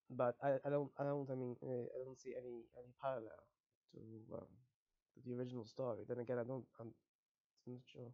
but 0.09 0.35
I, 0.43 0.57
I 0.65 0.69
don't 0.69 0.91
I 0.99 1.03
don't 1.03 1.29
I 1.29 1.35
mean 1.35 1.55
uh, 1.63 1.87
I 1.95 1.97
don't 2.03 2.19
see 2.19 2.33
any 2.37 2.65
any 2.77 2.91
parallel 3.01 3.43
to 3.93 3.99
um 4.35 4.47
to 5.15 5.21
the 5.25 5.35
original 5.35 5.65
story. 5.65 6.03
Then 6.07 6.19
again, 6.19 6.39
I 6.39 6.43
don't 6.43 6.65
I'm, 6.79 6.93
I'm 7.67 7.73
not 7.73 7.81
sure. 7.85 8.07
I 8.09 8.13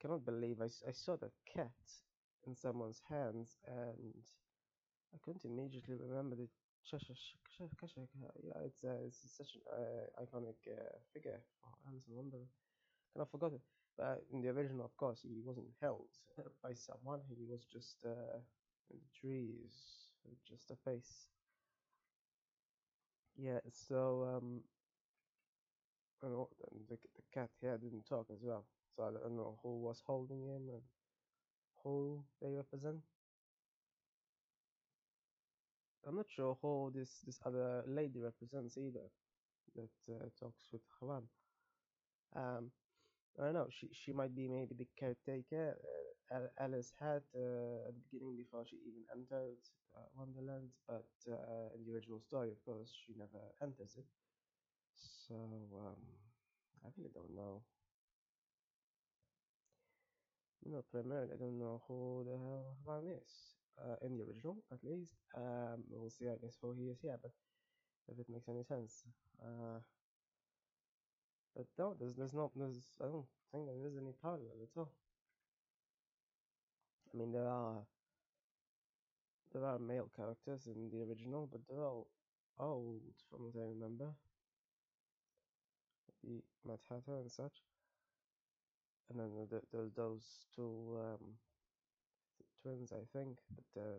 Cannot 0.00 0.24
believe 0.24 0.60
I, 0.60 0.64
I 0.88 0.92
saw 0.92 1.16
that 1.18 1.32
cat 1.44 1.70
in 2.44 2.56
someone's 2.56 3.02
hands 3.08 3.56
and 3.66 4.24
I 5.14 5.18
couldn't 5.18 5.44
immediately 5.44 5.94
remember 5.96 6.34
the 6.34 6.48
Cheshire 6.84 7.14
Cheshire 7.14 7.70
Cheshire 7.80 8.08
Cat. 8.12 8.34
Yeah, 8.42 8.60
it's 8.66 8.84
uh, 8.84 8.98
it's 9.06 9.20
such 9.36 9.54
an 9.56 9.62
uh, 9.72 10.22
iconic 10.22 10.58
uh, 10.68 10.98
figure 11.12 11.40
for 11.60 11.70
Alice 11.88 12.06
in 12.08 12.16
Wonderland. 12.16 12.48
Kind 13.14 13.22
of 13.22 13.30
forgot 13.30 13.52
it. 13.54 13.62
But 13.98 14.24
in 14.32 14.42
the 14.42 14.48
original, 14.50 14.84
of 14.86 14.96
course, 14.96 15.20
he 15.22 15.40
wasn't 15.44 15.68
held 15.80 16.08
by 16.62 16.74
someone. 16.74 17.20
He 17.28 17.44
was 17.46 17.64
just 17.66 17.98
uh, 18.06 18.38
in 18.90 18.98
the 18.98 19.10
trees, 19.20 20.08
just 20.48 20.70
a 20.70 20.76
face. 20.76 21.28
Yeah. 23.36 23.60
So 23.70 24.24
um, 24.36 24.62
and 26.22 26.32
all- 26.34 26.50
and 26.72 26.88
the 26.88 26.96
the 27.16 27.22
cat 27.32 27.50
here 27.60 27.76
didn't 27.76 28.06
talk 28.06 28.26
as 28.30 28.42
well. 28.42 28.66
So 28.96 29.02
I 29.04 29.10
don't 29.12 29.36
know 29.36 29.58
who 29.62 29.80
was 29.80 30.02
holding 30.06 30.42
him 30.46 30.68
and 30.70 30.82
who 31.82 32.24
they 32.40 32.50
represent. 32.52 33.02
I'm 36.06 36.16
not 36.16 36.26
sure 36.28 36.58
who 36.62 36.90
this 36.94 37.20
this 37.26 37.40
other 37.44 37.82
lady 37.86 38.20
represents 38.20 38.76
either. 38.78 39.08
That 39.76 39.90
uh, 40.10 40.28
talks 40.38 40.68
with 40.72 40.82
Juan. 41.00 41.28
Um, 42.34 42.70
I 43.38 43.44
don't 43.44 43.54
know. 43.54 43.68
She 43.70 43.88
she 43.92 44.12
might 44.12 44.34
be 44.34 44.48
maybe 44.48 44.74
the 44.74 44.86
caretaker 44.98 45.76
uh, 46.34 46.48
Alice 46.58 46.92
had 47.00 47.22
uh, 47.34 47.88
at 47.88 47.94
the 47.94 48.02
beginning 48.10 48.36
before 48.36 48.64
she 48.66 48.76
even 48.86 49.04
entered 49.14 49.58
uh, 49.96 50.06
Wonderland, 50.16 50.70
but 50.88 51.08
uh, 51.30 51.74
in 51.76 51.84
the 51.86 51.92
original 51.94 52.20
story, 52.20 52.50
of 52.50 52.64
course, 52.64 52.92
she 53.06 53.14
never 53.18 53.42
enters 53.62 53.96
it. 53.98 54.06
So 54.94 55.34
um, 55.74 55.96
I 56.84 56.88
really 56.96 57.10
don't 57.14 57.34
know. 57.34 57.62
You 60.64 60.72
know, 60.72 60.82
primarily 60.90 61.34
I 61.34 61.36
don't 61.36 61.58
know 61.58 61.82
who 61.86 62.24
the 62.24 62.38
hell 62.38 62.76
Juan 62.84 63.06
is. 63.08 63.59
Uh, 63.82 63.96
in 64.02 64.16
the 64.16 64.24
original 64.24 64.56
at 64.72 64.78
least. 64.84 65.14
Um, 65.36 65.84
we'll 65.90 66.10
see, 66.10 66.28
I 66.28 66.36
guess, 66.40 66.58
he 66.76 66.88
is 66.88 67.00
here, 67.00 67.18
but 67.20 67.32
if 68.08 68.18
it 68.18 68.26
makes 68.28 68.48
any 68.48 68.62
sense. 68.62 69.04
Uh, 69.42 69.80
but 71.54 71.66
no, 71.78 71.94
there's 71.98 72.14
there's 72.14 72.34
not 72.34 72.50
there's 72.54 72.96
I 73.00 73.06
don't 73.06 73.26
think 73.52 73.66
there 73.66 73.86
is 73.86 73.96
any 73.96 74.12
parallel 74.22 74.62
at 74.62 74.78
all. 74.78 74.92
I 77.12 77.16
mean, 77.18 77.32
there 77.32 77.48
are 77.48 77.82
there 79.52 79.64
are 79.64 79.78
male 79.78 80.10
characters 80.14 80.66
in 80.66 80.90
the 80.90 81.02
original, 81.02 81.48
but 81.50 81.60
they're 81.68 81.84
all 81.84 82.06
old 82.58 83.02
from 83.28 83.44
what 83.44 83.56
I 83.56 83.66
remember. 83.66 84.14
The 86.22 86.42
Mad 86.66 86.78
Hatter 86.88 87.18
and 87.18 87.30
such, 87.30 87.64
and 89.08 89.18
then 89.18 89.30
the, 89.50 89.60
the, 89.72 89.90
those 89.96 90.46
two 90.54 90.98
um, 91.00 91.34
twins, 92.62 92.92
I 92.92 93.04
think, 93.16 93.38
but 93.54 93.80
uh, 93.80 93.98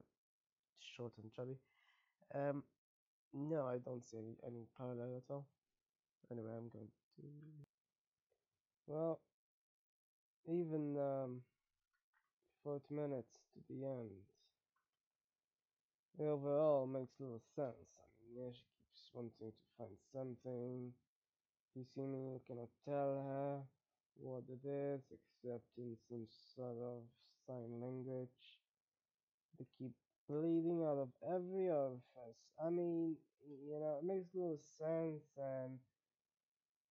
short 0.95 1.13
and 1.21 1.31
chubby. 1.33 1.57
Um, 2.33 2.63
no, 3.33 3.65
I 3.65 3.77
don't 3.77 4.03
see 4.03 4.17
any, 4.17 4.35
any 4.45 4.65
parallel 4.77 5.17
at 5.17 5.31
all. 5.33 5.45
Anyway, 6.31 6.51
I'm 6.51 6.69
going 6.69 6.87
to. 6.87 7.23
Well, 8.87 9.19
even 10.47 10.97
um, 10.97 11.41
40 12.63 12.93
minutes 12.93 13.39
to 13.53 13.59
the 13.69 13.85
end. 13.85 14.11
It 16.19 16.23
overall 16.23 16.85
makes 16.85 17.13
little 17.19 17.41
sense. 17.55 17.89
I 17.97 18.05
mean, 18.19 18.45
yeah, 18.45 18.51
she 18.53 18.67
keeps 18.77 19.09
wanting 19.13 19.31
to 19.39 19.53
find 19.77 19.97
something. 20.13 20.93
You 21.75 21.85
see 21.95 22.05
me, 22.05 22.33
you 22.33 22.41
cannot 22.47 22.69
tell 22.85 23.23
her 23.25 23.61
what 24.19 24.43
it 24.49 24.67
is, 24.67 25.01
except 25.09 25.65
in 25.77 25.95
some 26.09 26.27
sort 26.55 26.77
of 26.77 27.01
sign 27.51 27.81
language. 27.81 28.29
They 29.57 29.65
keep 29.77 29.93
bleeding 30.27 30.83
out 30.83 30.97
of 30.97 31.09
every 31.25 31.69
orifice. 31.69 32.41
I 32.61 32.69
mean, 32.69 33.15
you 33.47 33.79
know, 33.79 33.99
it 33.99 34.03
makes 34.05 34.33
little 34.35 34.57
sense, 34.77 35.23
and 35.37 35.79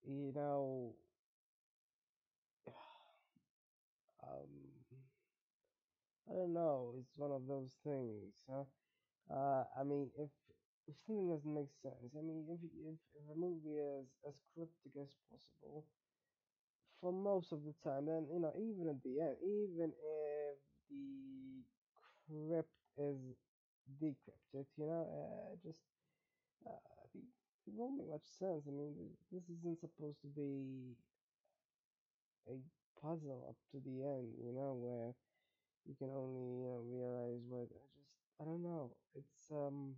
you 0.07 0.33
know, 0.35 0.95
um, 4.23 4.49
I 6.29 6.33
don't 6.33 6.55
know. 6.55 6.95
It's 6.99 7.13
one 7.17 7.31
of 7.33 7.47
those 7.47 7.77
things, 7.85 8.33
huh? 8.49 8.65
Uh, 9.31 9.65
I 9.79 9.85
mean, 9.85 10.11
if 10.19 10.31
if 10.89 10.97
something 11.07 11.29
doesn't 11.31 11.55
make 11.55 11.73
sense, 11.83 12.13
I 12.19 12.23
mean, 12.23 12.47
if 12.51 12.61
if, 12.63 12.99
if 13.17 13.25
a 13.33 13.37
movie 13.39 13.79
is 13.79 14.09
as 14.29 14.35
cryptic 14.55 14.93
as 15.01 15.13
possible 15.31 15.87
for 17.01 17.13
most 17.13 17.53
of 17.53 17.61
the 17.65 17.75
time, 17.85 18.07
then 18.07 18.27
you 18.33 18.41
know, 18.41 18.53
even 18.57 18.89
at 18.89 19.03
the 19.03 19.21
end, 19.21 19.37
even 19.43 19.93
if 19.93 20.57
the 20.91 21.63
crypt 22.29 22.71
is 22.99 23.19
decrypted, 24.03 24.67
you 24.77 24.87
know, 24.87 25.07
uh, 25.09 25.57
just 25.65 25.81
uh, 26.67 26.71
it, 27.15 27.23
won't 27.75 27.99
make 27.99 28.09
much 28.11 28.25
sense. 28.39 28.65
I 28.69 28.73
mean, 28.73 28.95
this 29.33 29.45
isn't 29.51 29.81
supposed 29.81 30.21
to 30.23 30.29
be 30.29 30.97
a 32.49 32.57
puzzle 33.01 33.47
up 33.49 33.57
to 33.71 33.81
the 33.81 34.05
end, 34.05 34.29
you 34.45 34.53
know, 34.53 34.75
where 34.77 35.15
you 35.87 35.95
can 35.97 36.11
only 36.11 36.63
you 36.63 36.69
know, 36.69 36.83
realize 36.87 37.43
what 37.49 37.69
I 37.71 37.87
just 37.97 38.13
I 38.41 38.45
don't 38.45 38.63
know. 38.63 38.93
It's 39.15 39.51
um 39.53 39.97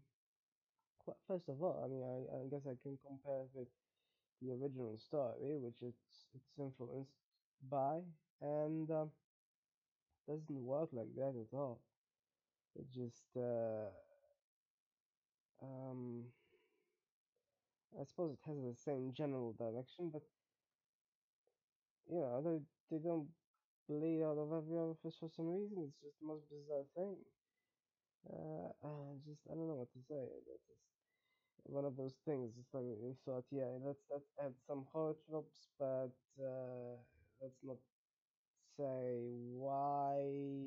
first 1.28 1.48
of 1.48 1.62
all, 1.62 1.82
I 1.84 1.88
mean 1.88 2.02
I, 2.02 2.44
I 2.44 2.48
guess 2.48 2.66
I 2.66 2.76
can 2.82 2.98
compare 3.06 3.42
it 3.42 3.50
with 3.54 3.68
the 4.42 4.52
original 4.52 4.98
story, 4.98 5.58
which 5.58 5.82
it's 5.82 6.26
it's 6.34 6.58
influenced 6.58 7.12
by, 7.70 8.00
and 8.40 8.90
um, 8.90 9.10
doesn't 10.26 10.64
work 10.64 10.88
like 10.92 11.14
that 11.16 11.34
at 11.36 11.56
all. 11.56 11.80
It 12.76 12.86
just 12.92 13.24
uh, 13.36 13.90
um 15.62 16.26
I 17.98 18.04
suppose 18.04 18.32
it 18.34 18.40
has 18.44 18.60
the 18.60 18.74
same 18.74 19.14
general 19.14 19.54
direction, 19.54 20.10
but 20.10 20.24
you 22.08 22.20
know 22.20 22.40
they 22.42 22.58
they 22.90 23.02
don't 23.02 23.28
bleed 23.88 24.22
out 24.22 24.38
of 24.38 24.52
every 24.52 24.76
orifice 24.78 25.16
for 25.18 25.30
some 25.30 25.48
reason. 25.48 25.84
It's 25.88 26.00
just 26.02 26.20
the 26.20 26.26
most 26.26 26.44
bizarre 26.50 26.84
thing. 26.96 27.16
Uh, 28.28 28.68
I 28.82 29.14
just 29.26 29.42
I 29.50 29.54
don't 29.54 29.68
know 29.68 29.74
what 29.78 29.92
to 29.92 30.00
say. 30.08 30.22
It's 30.54 30.91
one 31.64 31.84
of 31.84 31.96
those 31.96 32.14
things. 32.24 32.52
It's 32.58 32.72
like 32.74 32.84
we 33.00 33.14
thought, 33.24 33.44
yeah, 33.50 33.70
let's 33.84 34.02
let's 34.10 34.30
add 34.42 34.54
some 34.66 34.86
horror 34.92 35.14
tropes, 35.28 35.68
but 35.78 36.12
uh, 36.40 36.96
let's 37.40 37.58
not 37.62 37.78
say 38.76 39.20
why 39.54 40.66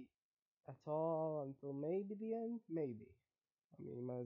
at 0.69 0.81
all 0.87 1.43
until 1.47 1.73
maybe 1.73 2.15
the 2.19 2.33
end. 2.35 2.59
Maybe. 2.69 3.07
I 3.79 3.83
mean, 3.83 4.09
I 4.11 4.23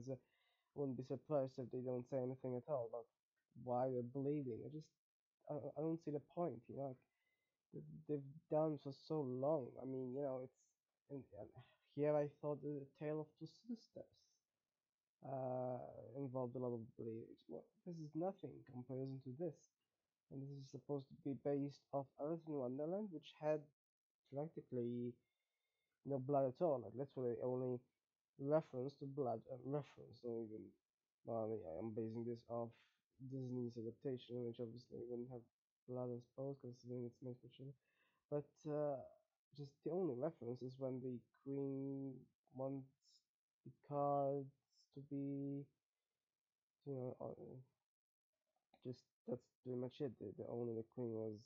wouldn't 0.74 0.98
be 0.98 1.04
surprised 1.04 1.58
if 1.58 1.70
they 1.72 1.80
don't 1.80 2.08
say 2.10 2.18
anything 2.18 2.56
at 2.56 2.68
all 2.72 2.88
about 2.90 3.06
why 3.64 3.90
they're 3.90 4.02
bleeding. 4.14 4.60
I 4.66 4.70
just 4.72 4.88
I, 5.50 5.54
I 5.78 5.80
don't 5.80 6.00
see 6.04 6.12
the 6.12 6.22
point. 6.34 6.60
You 6.68 6.76
know, 6.78 6.96
like 7.74 7.84
they've 8.08 8.30
done 8.50 8.78
for 8.82 8.92
so 8.92 9.20
long. 9.22 9.68
I 9.82 9.86
mean, 9.86 10.14
you 10.14 10.22
know, 10.22 10.40
it's 10.44 10.58
and, 11.10 11.22
and 11.40 11.48
here 11.96 12.16
I 12.16 12.28
thought 12.40 12.62
the 12.62 12.82
tale 13.00 13.20
of 13.20 13.28
two 13.38 13.46
sisters 13.68 14.14
uh, 15.26 15.78
involved 16.16 16.56
a 16.56 16.58
lot 16.58 16.72
of 16.72 16.80
bleeding. 16.96 17.36
Well, 17.48 17.64
this 17.86 17.96
is 17.96 18.10
nothing 18.14 18.50
in 18.56 18.64
comparison 18.72 19.20
to 19.24 19.32
this. 19.38 19.56
And 20.30 20.42
this 20.42 20.50
is 20.50 20.70
supposed 20.70 21.08
to 21.08 21.16
be 21.26 21.34
based 21.44 21.82
off 21.92 22.06
Alice 22.20 22.46
in 22.46 22.54
Wonderland, 22.54 23.08
which 23.10 23.34
had 23.40 23.60
practically 24.32 25.12
no 26.06 26.18
blood 26.18 26.46
at 26.46 26.62
all. 26.62 26.80
Like 26.82 26.94
literally 26.94 27.36
only 27.42 27.80
reference 28.38 28.94
to 29.00 29.06
blood. 29.06 29.40
Uh, 29.50 29.58
reference, 29.64 30.22
not 30.24 30.38
even. 30.46 30.64
Well, 31.26 31.52
I'm 31.78 31.92
basing 31.92 32.24
this 32.24 32.44
off 32.48 32.70
Disney's 33.28 33.76
adaptation, 33.76 34.46
which 34.46 34.56
obviously 34.60 35.04
wouldn't 35.04 35.28
have 35.30 35.44
blood, 35.88 36.08
I 36.08 36.20
suppose, 36.22 36.56
considering 36.62 37.04
it's 37.04 37.20
made 37.20 37.36
for 37.42 37.52
children. 37.52 37.76
But 38.30 38.48
uh, 38.64 39.02
just 39.56 39.72
the 39.84 39.90
only 39.90 40.14
reference 40.16 40.62
is 40.62 40.78
when 40.78 41.00
the 41.02 41.18
queen 41.44 42.14
wants 42.54 42.88
the 43.66 43.72
cards 43.88 44.54
to 44.94 45.00
be, 45.10 45.64
you 46.86 46.94
know, 46.94 47.16
just 48.86 49.04
that's 49.28 49.46
pretty 49.62 49.78
much 49.78 50.00
it. 50.00 50.12
The, 50.20 50.32
the 50.42 50.48
only 50.48 50.74
the 50.74 50.84
queen 50.94 51.12
was 51.12 51.38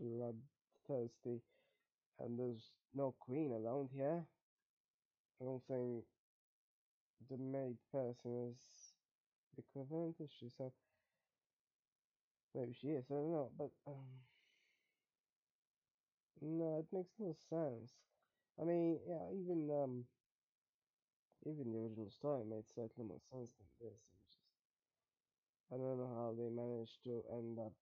bloodthirsty, 0.00 1.40
and 2.18 2.38
there's 2.38 2.72
no 2.94 3.14
queen 3.20 3.52
around 3.52 3.90
here. 3.94 4.24
I 5.40 5.44
don't 5.44 5.62
think 5.66 6.04
the 7.30 7.36
maid 7.38 7.76
person 7.92 8.50
is 8.50 8.56
equivalent, 9.58 10.16
is 10.20 10.30
she? 10.38 10.50
So 10.58 10.72
maybe 12.54 12.72
she 12.80 12.88
is. 12.88 13.04
I 13.10 13.14
don't 13.14 13.32
know, 13.32 13.50
but 13.58 13.70
um, 13.86 14.06
no, 16.42 16.78
it 16.78 16.86
makes 16.96 17.12
no 17.18 17.34
sense. 17.48 17.92
I 18.60 18.64
mean, 18.64 18.98
yeah, 19.08 19.26
even 19.32 19.70
um, 19.70 20.04
even 21.46 21.72
the 21.72 21.78
original 21.78 22.10
story 22.10 22.44
made 22.44 22.68
slightly 22.68 23.04
more 23.04 23.20
sense 23.30 23.50
than 23.56 23.68
this. 23.80 24.00
Just 24.12 24.38
I 25.72 25.76
don't 25.76 25.98
know 25.98 26.12
how 26.14 26.34
they 26.36 26.50
managed 26.50 27.02
to 27.04 27.22
end 27.32 27.58
up 27.58 27.72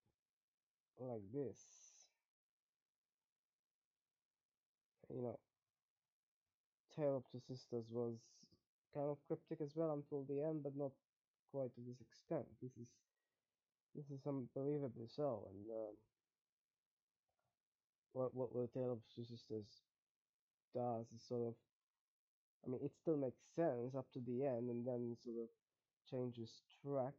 like 0.98 1.22
this. 1.32 1.58
You 5.08 5.22
know, 5.22 5.38
Tale 6.94 7.16
of 7.16 7.24
Two 7.30 7.40
Sisters 7.40 7.86
was 7.90 8.16
kind 8.94 9.08
of 9.08 9.18
cryptic 9.26 9.60
as 9.60 9.72
well 9.74 9.92
until 9.92 10.24
the 10.24 10.42
end, 10.42 10.62
but 10.62 10.76
not 10.76 10.92
quite 11.50 11.74
to 11.74 11.80
this 11.80 12.00
extent. 12.00 12.44
This 12.60 12.72
is 12.76 12.88
this 13.94 14.10
is 14.10 14.26
unbelievably 14.26 15.08
so, 15.08 15.48
and 15.50 15.70
um, 15.70 15.94
what 18.12 18.34
what 18.34 18.54
what 18.54 18.72
Tale 18.74 18.92
of 18.92 18.98
Two 19.14 19.24
Sisters 19.24 19.82
does 20.74 21.06
is 21.14 21.22
sort 21.26 21.48
of, 21.48 21.54
I 22.64 22.70
mean, 22.70 22.80
it 22.82 22.92
still 23.00 23.16
makes 23.16 23.40
sense 23.54 23.94
up 23.94 24.06
to 24.12 24.20
the 24.20 24.44
end, 24.44 24.70
and 24.70 24.86
then 24.86 25.16
sort 25.24 25.36
of 25.42 25.48
changes 26.10 26.62
track 26.82 27.14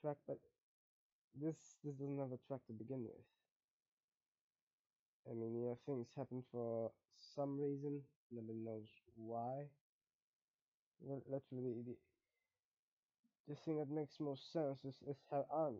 track, 0.00 0.16
but 0.26 0.38
this 1.34 1.56
this 1.84 1.94
doesn't 1.94 2.18
have 2.18 2.32
a 2.32 2.42
track 2.46 2.60
to 2.66 2.72
begin 2.72 3.02
with. 3.04 3.24
I 5.30 5.34
mean, 5.34 5.54
know, 5.62 5.78
things 5.86 6.08
happen 6.16 6.42
for 6.50 6.90
some 7.34 7.60
reason, 7.60 8.02
nobody 8.30 8.58
knows 8.58 8.90
why. 9.14 9.70
Literally, 11.02 11.82
the, 11.86 11.96
the 13.48 13.54
thing 13.54 13.78
that 13.78 13.90
makes 13.90 14.20
most 14.20 14.52
sense 14.52 14.84
is, 14.84 14.96
is 15.06 15.18
her 15.30 15.44
aunt 15.50 15.76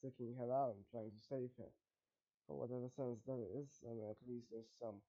seeking 0.00 0.34
her 0.38 0.52
out 0.52 0.76
trying 0.90 1.10
to 1.10 1.20
save 1.28 1.50
her. 1.58 1.68
For 2.46 2.58
whatever 2.58 2.88
sense 2.94 3.20
that 3.26 3.40
is, 3.56 3.68
I 3.88 3.92
mean, 3.94 4.08
at 4.10 4.20
least 4.28 4.48
there's 4.52 4.68
some 4.80 5.00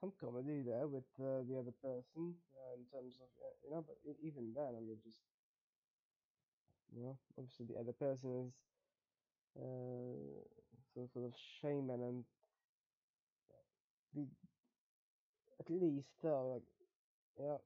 some 0.00 0.12
comedy 0.20 0.62
there 0.62 0.86
with 0.88 1.04
uh, 1.20 1.44
the 1.48 1.58
other 1.60 1.74
person 1.82 2.34
uh, 2.56 2.74
in 2.74 2.84
terms 2.88 3.16
of, 3.20 3.28
uh, 3.44 3.52
you 3.64 3.70
know, 3.70 3.84
but 3.86 3.98
even 4.22 4.52
then, 4.54 4.74
I 4.76 4.80
mean, 4.80 4.98
just, 5.04 5.20
you 6.94 7.02
know, 7.02 7.18
obviously 7.38 7.66
the 7.66 7.78
other 7.80 7.92
person 7.92 8.48
is 8.48 8.54
uh, 9.56 10.42
some 10.94 11.08
sort 11.08 11.26
of 11.26 11.34
shaman 11.60 12.00
and 12.02 12.24
the 14.14 14.26
at 15.60 15.70
least 15.70 16.08
though, 16.22 16.54
like 16.54 16.62
you 17.38 17.44
know, 17.44 17.60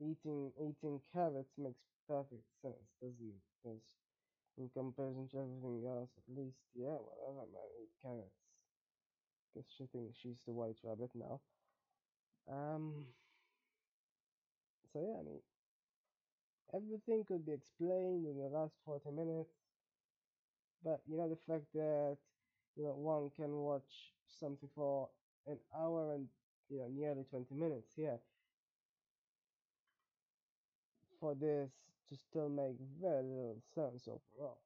eating 0.00 0.52
eating 0.60 1.00
carrots 1.12 1.58
makes 1.58 1.82
perfect 2.08 2.46
sense, 2.62 2.88
doesn't 3.02 3.32
it? 3.34 3.44
Because 3.62 3.82
in 4.58 4.68
comparison 4.70 5.28
to 5.30 5.38
everything 5.38 5.86
else, 5.86 6.10
at 6.18 6.36
least 6.36 6.58
yeah, 6.74 6.96
whatever 6.98 7.46
man, 7.52 7.70
eat 7.82 7.90
carrots. 8.02 8.40
Guess 9.54 9.64
she 9.76 9.86
thinks 9.86 10.16
she's 10.18 10.40
the 10.46 10.52
white 10.52 10.78
rabbit 10.84 11.10
now. 11.14 11.40
Um. 12.48 13.06
So 14.92 15.00
yeah, 15.00 15.18
I 15.20 15.22
mean, 15.22 15.40
everything 16.72 17.24
could 17.24 17.44
be 17.44 17.50
explained 17.52 18.24
in 18.24 18.38
the 18.38 18.48
last 18.48 18.76
forty 18.84 19.10
minutes, 19.10 19.50
but 20.82 21.00
you 21.06 21.16
know 21.16 21.28
the 21.28 21.36
fact 21.46 21.64
that 21.74 22.16
you 22.76 22.84
know 22.84 22.94
one 22.94 23.30
can 23.36 23.52
watch 23.52 24.12
something 24.26 24.68
for 24.74 25.08
an 25.46 25.58
hour 25.76 26.14
and 26.14 26.28
you 26.68 26.78
know 26.78 26.88
nearly 26.88 27.24
twenty 27.24 27.54
minutes, 27.54 27.92
yeah, 27.96 28.16
for 31.18 31.34
this 31.34 31.70
to 32.08 32.16
still 32.16 32.48
make 32.48 32.76
very 33.00 33.22
little 33.24 33.60
sense 33.74 34.06
overall. 34.08 34.60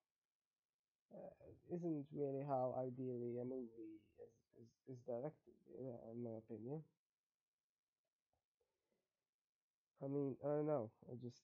Uh, 1.12 1.74
isn't 1.74 2.06
really 2.12 2.42
how 2.42 2.74
ideally 2.78 3.38
a 3.38 3.44
movie 3.44 4.00
is, 4.24 4.32
is, 4.62 4.70
is 4.94 4.98
directed, 5.06 5.54
in 5.78 6.22
my 6.22 6.30
opinion. 6.38 6.82
I 10.02 10.08
mean, 10.08 10.36
I 10.44 10.48
don't 10.48 10.66
know. 10.66 10.90
I 11.10 11.14
just, 11.20 11.42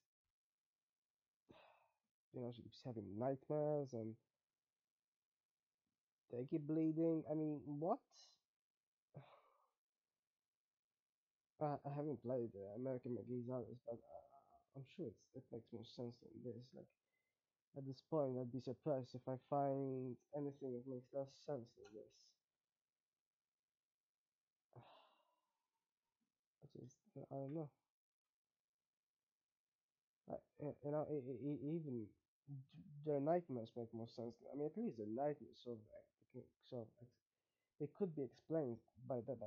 you 2.32 2.40
know, 2.40 2.52
she 2.54 2.62
keeps 2.62 2.80
having 2.84 3.18
nightmares 3.18 3.92
and 3.92 4.14
they 6.32 6.44
keep 6.48 6.66
bleeding. 6.66 7.22
I 7.30 7.34
mean, 7.34 7.60
what? 7.64 7.98
I, 11.60 11.76
I 11.84 11.90
haven't 11.94 12.22
played 12.22 12.50
American 12.76 13.12
McGee's 13.12 13.50
Alice, 13.50 13.80
but 13.86 13.98
uh, 14.00 14.24
I'm 14.76 14.84
sure 14.96 15.06
it's, 15.06 15.24
it 15.34 15.44
makes 15.52 15.68
more 15.72 15.84
sense 15.84 16.16
than 16.22 16.32
this. 16.44 16.64
Like, 16.74 16.88
at 17.76 17.86
this 17.86 18.02
point, 18.08 18.38
I'd 18.40 18.52
be 18.52 18.60
surprised 18.60 19.14
if 19.14 19.28
I 19.28 19.36
find 19.50 20.16
anything 20.34 20.72
that 20.72 20.88
makes 20.88 21.12
less 21.12 21.28
sense 21.44 21.68
than 21.76 21.92
this. 21.92 22.14
I 26.64 26.66
just, 26.72 26.96
I 27.30 27.36
don't 27.36 27.54
know. 27.54 27.68
You 30.60 30.90
know, 30.90 31.06
it 31.10 31.22
even 31.62 32.06
their 33.04 33.20
nightmares 33.20 33.70
make 33.76 33.92
more 33.92 34.08
sense. 34.08 34.34
I 34.52 34.56
mean, 34.56 34.66
at 34.66 34.76
least 34.76 34.96
the 34.98 35.06
nightmares 35.06 35.60
sort 35.62 35.78
of, 36.34 36.42
sort 36.68 36.88
they 37.80 37.88
could 37.98 38.14
be 38.16 38.22
explained 38.22 38.78
by 39.08 39.16
that. 39.26 39.38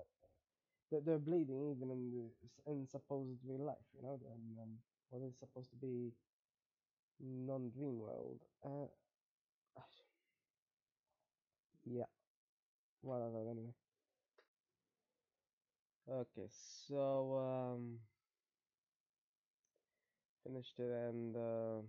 But 0.91 1.05
they're 1.05 1.19
bleeding 1.19 1.73
even 1.75 1.91
in 1.91 2.11
the 2.11 2.71
in 2.71 2.87
supposed 2.87 3.39
real 3.45 3.65
life. 3.65 3.85
You 3.95 4.03
know, 4.03 4.19
and 4.33 4.59
um, 4.61 4.77
what 5.09 5.21
is 5.23 5.37
supposed 5.39 5.69
to 5.71 5.77
be 5.77 6.11
non-dream 7.19 7.97
world. 7.99 8.39
Uh, 8.63 8.87
yeah, 11.85 12.05
whatever. 13.01 13.39
Anyway. 13.49 13.73
Okay, 16.09 16.49
so 16.87 17.37
um, 17.37 17.99
finished 20.49 20.79
it 20.79 20.91
and. 20.91 21.35
Uh, 21.35 21.81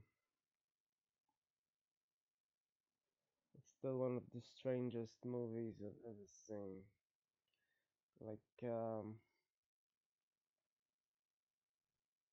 still 3.81 3.97
one 3.97 4.17
of 4.17 4.23
the 4.35 4.43
strangest 4.59 5.25
movies 5.25 5.81
I've 5.81 6.05
ever 6.05 6.27
seen. 6.47 6.83
Like, 8.21 8.71
um, 8.71 9.15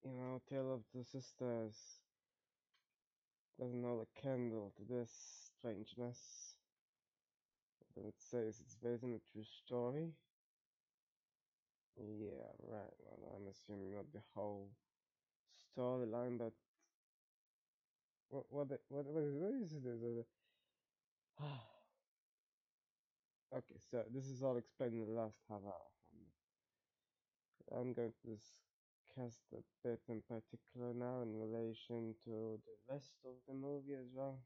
you 0.04 0.12
know, 0.12 0.42
Tale 0.50 0.74
of 0.74 0.82
Two 0.92 1.04
Sisters 1.04 1.76
doesn't 3.58 3.82
hold 3.84 4.06
a 4.06 4.22
candle 4.22 4.74
to 4.76 4.94
this 4.94 5.10
strangeness. 5.58 6.56
Then 7.96 8.06
it 8.08 8.16
says 8.18 8.60
it's 8.60 8.76
based 8.76 9.06
on 9.06 9.14
a 9.14 9.32
true 9.32 9.46
story. 9.66 10.12
Yeah, 11.98 12.52
right. 12.68 12.94
Well, 13.00 13.36
I'm 13.38 13.48
assuming 13.48 13.96
not 13.96 14.12
the 14.14 14.22
whole 14.36 14.70
storyline, 15.78 16.38
but 16.38 16.54
what 18.30 18.46
what 18.50 18.68
what 18.90 19.06
what 19.06 19.24
is 19.24 19.36
what 19.36 19.54
is 19.54 19.74
it? 20.18 20.28
okay, 23.54 23.80
so 23.92 24.04
this 24.14 24.26
is 24.28 24.44
all 24.44 24.58
explained 24.58 24.94
in 24.94 25.06
the 25.06 25.20
last 25.22 25.38
half 25.50 25.62
hour. 25.66 25.88
I'm 27.72 27.94
going 27.94 28.14
to 28.24 28.30
discuss 28.30 29.38
a 29.54 29.62
bit 29.84 30.00
in 30.10 30.22
particular 30.22 30.94
now 30.94 31.22
in 31.22 31.38
relation 31.40 32.16
to 32.26 32.60
the 32.66 32.94
rest 32.94 33.16
of 33.26 33.34
the 33.48 33.54
movie 33.54 33.94
as 33.94 34.08
well. 34.14 34.40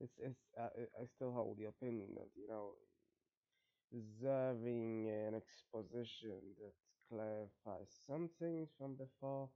It's, 0.00 0.14
it's 0.20 0.40
uh, 0.58 0.68
I 1.00 1.06
still 1.06 1.32
hold 1.32 1.58
the 1.58 1.66
opinion 1.66 2.08
that 2.14 2.28
you 2.36 2.46
know 2.48 2.74
deserving 3.92 5.08
an 5.08 5.34
exposition 5.34 6.40
that 6.60 6.72
clarifies 7.08 7.90
some 8.06 8.28
things 8.38 8.70
from 8.78 8.94
before, 8.96 9.50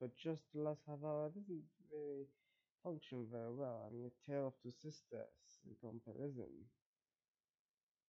but 0.00 0.16
just 0.16 0.44
the 0.54 0.60
last 0.62 0.82
half 0.86 1.02
hour 1.04 1.28
doesn't 1.30 1.64
really 1.92 2.26
function 2.82 3.26
very 3.30 3.52
well. 3.54 3.84
I 3.86 3.94
mean, 3.94 4.06
a 4.10 4.30
tale 4.30 4.48
of 4.48 4.54
two 4.62 4.72
sisters 4.72 5.60
in 5.66 5.76
comparison, 5.80 6.50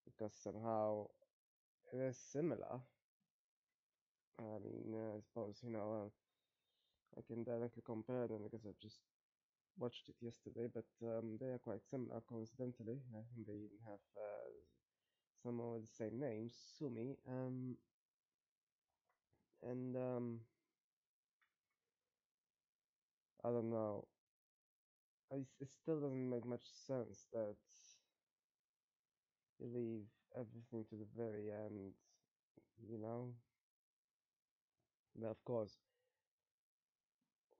because 0.06 0.34
somehow 0.41 1.08
it 1.93 1.97
is 1.99 2.17
similar 2.17 2.82
I 4.39 4.60
mean, 4.60 4.93
uh, 4.93 5.17
I 5.17 5.21
suppose, 5.21 5.60
you 5.63 5.71
know, 5.71 6.06
uh, 6.06 6.10
I 7.17 7.21
can 7.21 7.43
directly 7.43 7.82
compare 7.86 8.27
them 8.27 8.43
because 8.43 8.65
I've 8.67 8.79
just 8.79 8.99
watched 9.77 10.10
it 10.10 10.15
yesterday, 10.21 10.67
but 10.73 10.86
um, 11.03 11.38
they 11.39 11.47
are 11.47 11.60
quite 11.60 11.84
similar, 11.89 12.21
coincidentally. 12.29 12.99
I 13.15 13.23
think 13.34 13.47
they 13.47 13.53
even 13.53 13.82
have 13.86 14.01
uh, 14.17 14.49
some 15.43 15.60
of 15.60 15.82
the 15.82 15.88
same 15.88 16.19
names, 16.19 16.53
Sumi. 16.77 17.17
Um, 17.29 17.77
and 19.69 19.95
um, 19.95 20.39
I 23.43 23.49
don't 23.49 23.69
know. 23.69 24.08
I, 25.32 25.45
it 25.60 25.67
still 25.82 25.99
doesn't 25.99 26.30
make 26.30 26.45
much 26.45 26.63
sense 26.88 27.28
that 27.34 27.56
you 29.60 29.67
leave 29.73 30.06
everything 30.36 30.86
to 30.89 30.95
the 30.95 31.08
very 31.17 31.49
end, 31.52 31.93
you 32.89 32.97
know? 32.99 33.34
But 35.15 35.26
of 35.30 35.43
course, 35.43 35.80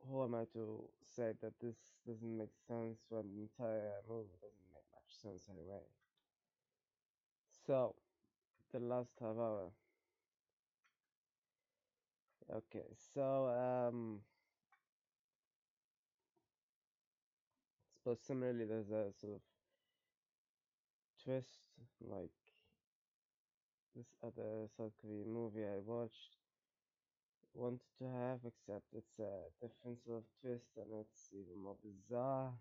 who 0.08 0.24
am 0.24 0.36
I 0.36 0.46
to 0.54 0.88
say 1.16 1.34
that 1.42 1.60
this 1.60 1.78
doesn't 2.06 2.38
make 2.38 2.54
sense 2.68 3.00
when 3.10 3.24
the 3.34 3.42
entire 3.42 4.02
movie 4.08 4.38
doesn't 4.40 4.70
make 4.72 4.86
much 4.94 5.10
sense 5.22 5.48
anyway? 5.50 5.82
So, 7.66 7.96
the 8.72 8.80
last 8.80 9.14
half 9.20 9.38
hour. 9.38 9.72
Okay, 12.50 12.86
so 13.14 13.48
um, 13.48 14.20
suppose 17.96 18.20
similarly 18.22 18.66
there's 18.66 18.90
a 18.90 19.12
sort 19.20 19.34
of 19.34 19.42
twist 21.24 21.72
like 22.02 22.30
this 23.96 24.08
other 24.24 24.68
South 24.78 24.92
Korean 25.02 25.32
movie 25.32 25.64
I 25.64 25.80
watched 25.86 26.36
wanted 27.54 27.80
to 28.00 28.06
have, 28.06 28.40
except 28.46 28.84
it's 28.96 29.20
a 29.20 29.50
different 29.62 30.02
sort 30.06 30.18
of 30.20 30.24
twist 30.42 30.70
and 30.78 30.88
it's 31.00 31.30
even 31.32 31.62
more 31.64 31.76
bizarre. 31.84 32.52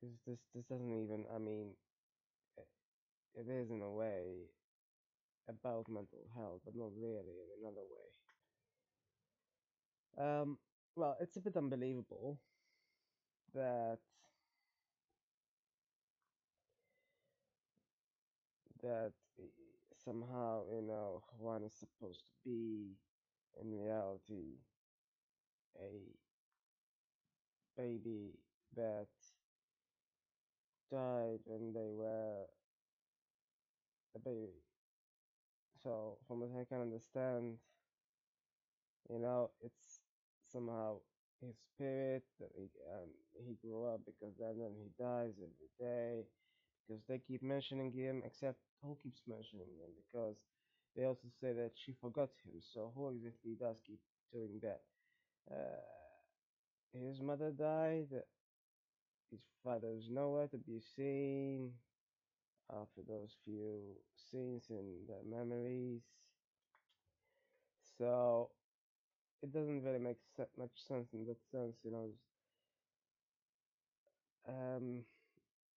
Because 0.00 0.16
this 0.26 0.38
this 0.54 0.64
doesn't 0.64 1.04
even, 1.04 1.24
I 1.34 1.38
mean, 1.38 1.74
it, 2.56 2.66
it 3.34 3.50
is 3.50 3.70
in 3.70 3.82
a 3.82 3.90
way 3.90 4.48
about 5.48 5.88
mental 5.88 6.26
health, 6.34 6.62
but 6.64 6.74
not 6.74 6.92
really 6.96 7.36
in 7.40 7.50
another 7.60 7.84
way. 7.90 8.08
Um, 10.18 10.58
well, 10.96 11.16
it's 11.20 11.36
a 11.36 11.40
bit 11.40 11.56
unbelievable 11.56 12.38
that 13.54 13.98
that 18.82 19.12
somehow 20.04 20.62
you 20.72 20.82
know 20.82 21.22
Juan 21.38 21.62
is 21.64 21.74
supposed 21.74 22.24
to 22.26 22.32
be 22.44 22.96
in 23.60 23.78
reality 23.78 24.58
a 25.80 26.14
baby 27.76 28.38
that 28.76 29.08
died 30.90 31.40
when 31.46 31.72
they 31.72 31.88
were 31.90 32.46
a 34.14 34.18
baby. 34.18 34.69
So 35.82 36.18
from 36.28 36.40
what 36.40 36.50
I 36.60 36.64
can 36.64 36.80
understand, 36.82 37.58
you 39.08 39.18
know, 39.18 39.50
it's 39.62 40.00
somehow 40.52 40.98
his 41.40 41.56
spirit 41.74 42.24
that 42.38 42.50
he 42.56 42.68
um, 42.92 43.08
he 43.46 43.56
grew 43.62 43.86
up 43.86 44.00
because 44.04 44.34
then 44.38 44.56
when 44.56 44.72
he 44.76 44.88
dies 44.98 45.34
every 45.40 45.70
day 45.78 46.24
because 46.88 47.02
they 47.08 47.18
keep 47.18 47.42
mentioning 47.42 47.92
him, 47.92 48.22
except 48.26 48.58
who 48.82 48.96
keeps 49.02 49.22
mentioning 49.28 49.68
him 49.80 49.90
because 50.12 50.36
they 50.96 51.04
also 51.04 51.28
say 51.40 51.52
that 51.54 51.72
she 51.76 51.94
forgot 52.00 52.30
him. 52.44 52.60
So 52.74 52.92
who 52.96 53.10
exactly 53.10 53.56
does 53.60 53.76
keep 53.86 54.00
doing 54.32 54.60
that? 54.62 54.82
Uh, 55.50 55.80
his 56.92 57.20
mother 57.20 57.50
died. 57.50 58.08
His 59.30 59.40
father 59.64 59.88
is 59.94 60.08
nowhere 60.08 60.46
to 60.48 60.58
be 60.58 60.78
seen 60.78 61.72
after 62.72 63.02
those 63.02 63.36
few 63.44 63.96
scenes 64.16 64.70
in 64.70 65.06
the 65.06 65.22
memories. 65.24 66.02
So 67.98 68.50
it 69.42 69.52
doesn't 69.52 69.82
really 69.82 69.98
make 69.98 70.18
much 70.56 70.72
sense 70.86 71.12
in 71.12 71.26
that 71.26 71.42
sense, 71.50 71.76
you 71.84 71.90
know. 71.90 72.10
Um, 74.48 75.04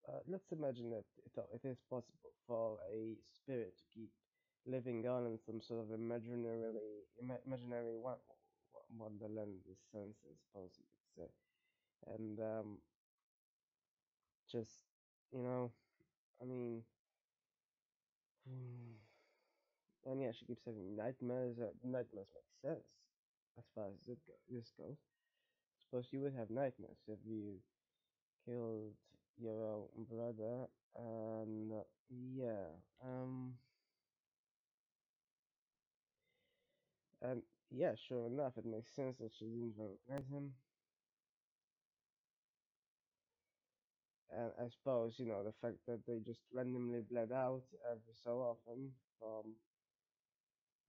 uh, 0.08 0.20
let's 0.28 0.52
imagine 0.52 0.90
that 0.92 1.06
it, 1.26 1.46
it 1.54 1.66
is 1.68 1.80
possible 1.90 2.32
for 2.48 2.80
a 2.92 3.18
spirit 3.30 3.78
to 3.78 3.84
keep 3.94 4.12
living 4.66 5.08
on 5.08 5.26
in 5.28 5.40
some 5.40 5.62
sort 5.62 5.82
of 5.82 5.92
imaginary, 5.92 7.04
imaginary 7.46 7.96
wonderland, 8.98 9.62
in 9.68 9.76
sense, 9.92 10.18
I 10.26 10.34
suppose 10.36 10.72
you 10.78 10.86
could 10.92 11.08
say, 11.16 11.30
and 12.16 12.40
um, 12.40 12.78
just 14.50 14.86
you 15.32 15.42
know, 15.42 15.72
I 16.44 16.46
mean, 16.46 16.84
and 20.06 20.22
yeah, 20.22 20.32
she 20.32 20.46
keeps 20.46 20.64
having 20.66 20.96
nightmares. 20.96 21.58
Uh, 21.60 21.72
nightmares 21.84 22.28
make 22.34 22.50
sense 22.62 22.86
as 23.58 23.66
far 23.76 23.88
as 23.88 24.08
it 24.08 24.20
go- 24.28 24.44
this 24.50 24.72
goes. 24.78 24.98
Suppose 25.86 26.08
you 26.12 26.22
would 26.22 26.36
have 26.36 26.50
nightmares 26.50 27.00
if 27.08 27.20
you 27.26 27.60
killed 28.46 28.94
your 29.40 29.66
own 29.66 29.90
brother, 30.10 30.68
and 30.98 31.74
uh, 31.74 31.84
yeah, 32.10 32.68
um, 33.04 33.54
and 37.22 37.42
yeah, 37.72 37.96
sure 38.08 38.28
enough, 38.28 38.58
it 38.58 38.66
makes 38.66 38.94
sense 38.96 39.18
that 39.20 39.32
she 39.34 39.46
didn't 39.46 39.74
recognize 39.78 40.30
him. 40.30 40.54
And 44.36 44.52
I 44.60 44.68
suppose 44.68 45.18
you 45.18 45.26
know 45.28 45.44
the 45.44 45.54
fact 45.62 45.78
that 45.88 46.06
they 46.06 46.20
just 46.20 46.42
randomly 46.54 47.02
bled 47.02 47.32
out 47.32 47.64
every 47.90 48.14
so 48.24 48.42
often 48.42 48.92
from 49.20 49.56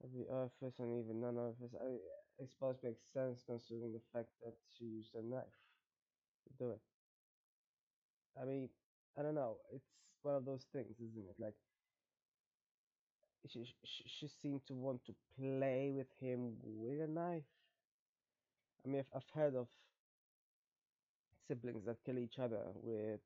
every 0.05 0.25
orifice 0.29 0.79
and 0.79 1.03
even 1.03 1.21
non-orifice. 1.21 1.75
I, 1.81 1.99
I 2.43 2.47
suppose 2.47 2.77
makes 2.83 3.03
sense 3.13 3.43
considering 3.47 3.93
the 3.93 4.03
fact 4.13 4.29
that 4.45 4.55
she 4.77 4.85
used 4.85 5.15
a 5.15 5.23
knife 5.23 5.59
to 6.47 6.65
do 6.65 6.71
it. 6.73 6.81
I 8.41 8.45
mean, 8.45 8.69
I 9.19 9.23
don't 9.23 9.35
know. 9.35 9.59
It's 9.73 9.89
one 10.23 10.37
of 10.37 10.45
those 10.45 10.67
things, 10.73 10.97
isn't 11.01 11.29
it? 11.29 11.37
Like 11.39 11.55
she, 13.47 13.65
she, 13.85 14.05
she 14.09 14.27
seemed 14.29 14.67
to 14.67 14.75
want 14.75 15.05
to 15.07 15.15
play 15.39 15.93
with 15.95 16.09
him 16.21 16.57
with 16.65 17.01
a 17.01 17.07
knife. 17.07 17.45
I 18.85 18.89
mean, 18.89 19.01
I've, 19.01 19.17
I've 19.17 19.31
heard 19.35 19.57
of 19.57 19.69
siblings 21.47 21.85
that 21.85 22.03
kill 22.05 22.19
each 22.19 22.39
other 22.39 22.63
with 22.83 23.21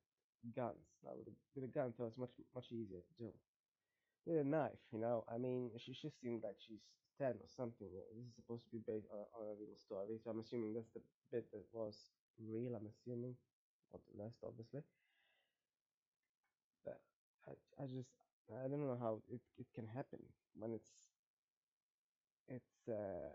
guns. 0.55 0.87
Now, 1.03 1.11
with 1.17 1.27
a, 1.27 1.35
with 1.55 1.63
a 1.65 1.67
gun, 1.73 1.93
so 1.93 2.05
it's 2.05 2.17
much 2.17 2.33
much 2.55 2.71
easier 2.71 3.01
to 3.01 3.13
do. 3.17 3.31
With 4.25 4.37
a 4.39 4.43
knife, 4.43 4.79
you 4.91 4.99
know. 4.99 5.25
I 5.27 5.37
mean, 5.37 5.71
she 5.77 5.93
she 5.93 6.09
seemed 6.09 6.43
like 6.43 6.57
she's 6.59 6.85
ten 7.17 7.35
or 7.41 7.47
something. 7.49 7.89
This 8.15 8.27
is 8.27 8.35
supposed 8.35 8.65
to 8.65 8.71
be 8.71 8.79
based 8.79 9.07
on, 9.11 9.25
on 9.39 9.47
a 9.49 9.55
real 9.55 9.75
story, 9.77 10.17
so 10.23 10.29
I'm 10.31 10.39
assuming 10.39 10.73
that's 10.73 10.91
the 10.93 11.01
bit 11.31 11.51
that 11.51 11.65
was 11.73 12.11
real. 12.39 12.75
I'm 12.75 12.87
assuming, 12.87 13.35
not 13.91 14.01
the 14.05 14.23
rest, 14.23 14.39
obviously. 14.43 14.83
But 16.83 16.99
I 17.47 17.53
I 17.81 17.87
just 17.87 18.11
I 18.51 18.67
don't 18.67 18.85
know 18.85 18.97
how 18.99 19.21
it, 19.29 19.41
it 19.57 19.67
can 19.73 19.87
happen 19.87 20.19
when 20.55 20.73
it's 20.73 21.09
it's 22.47 22.87
uh 22.87 23.29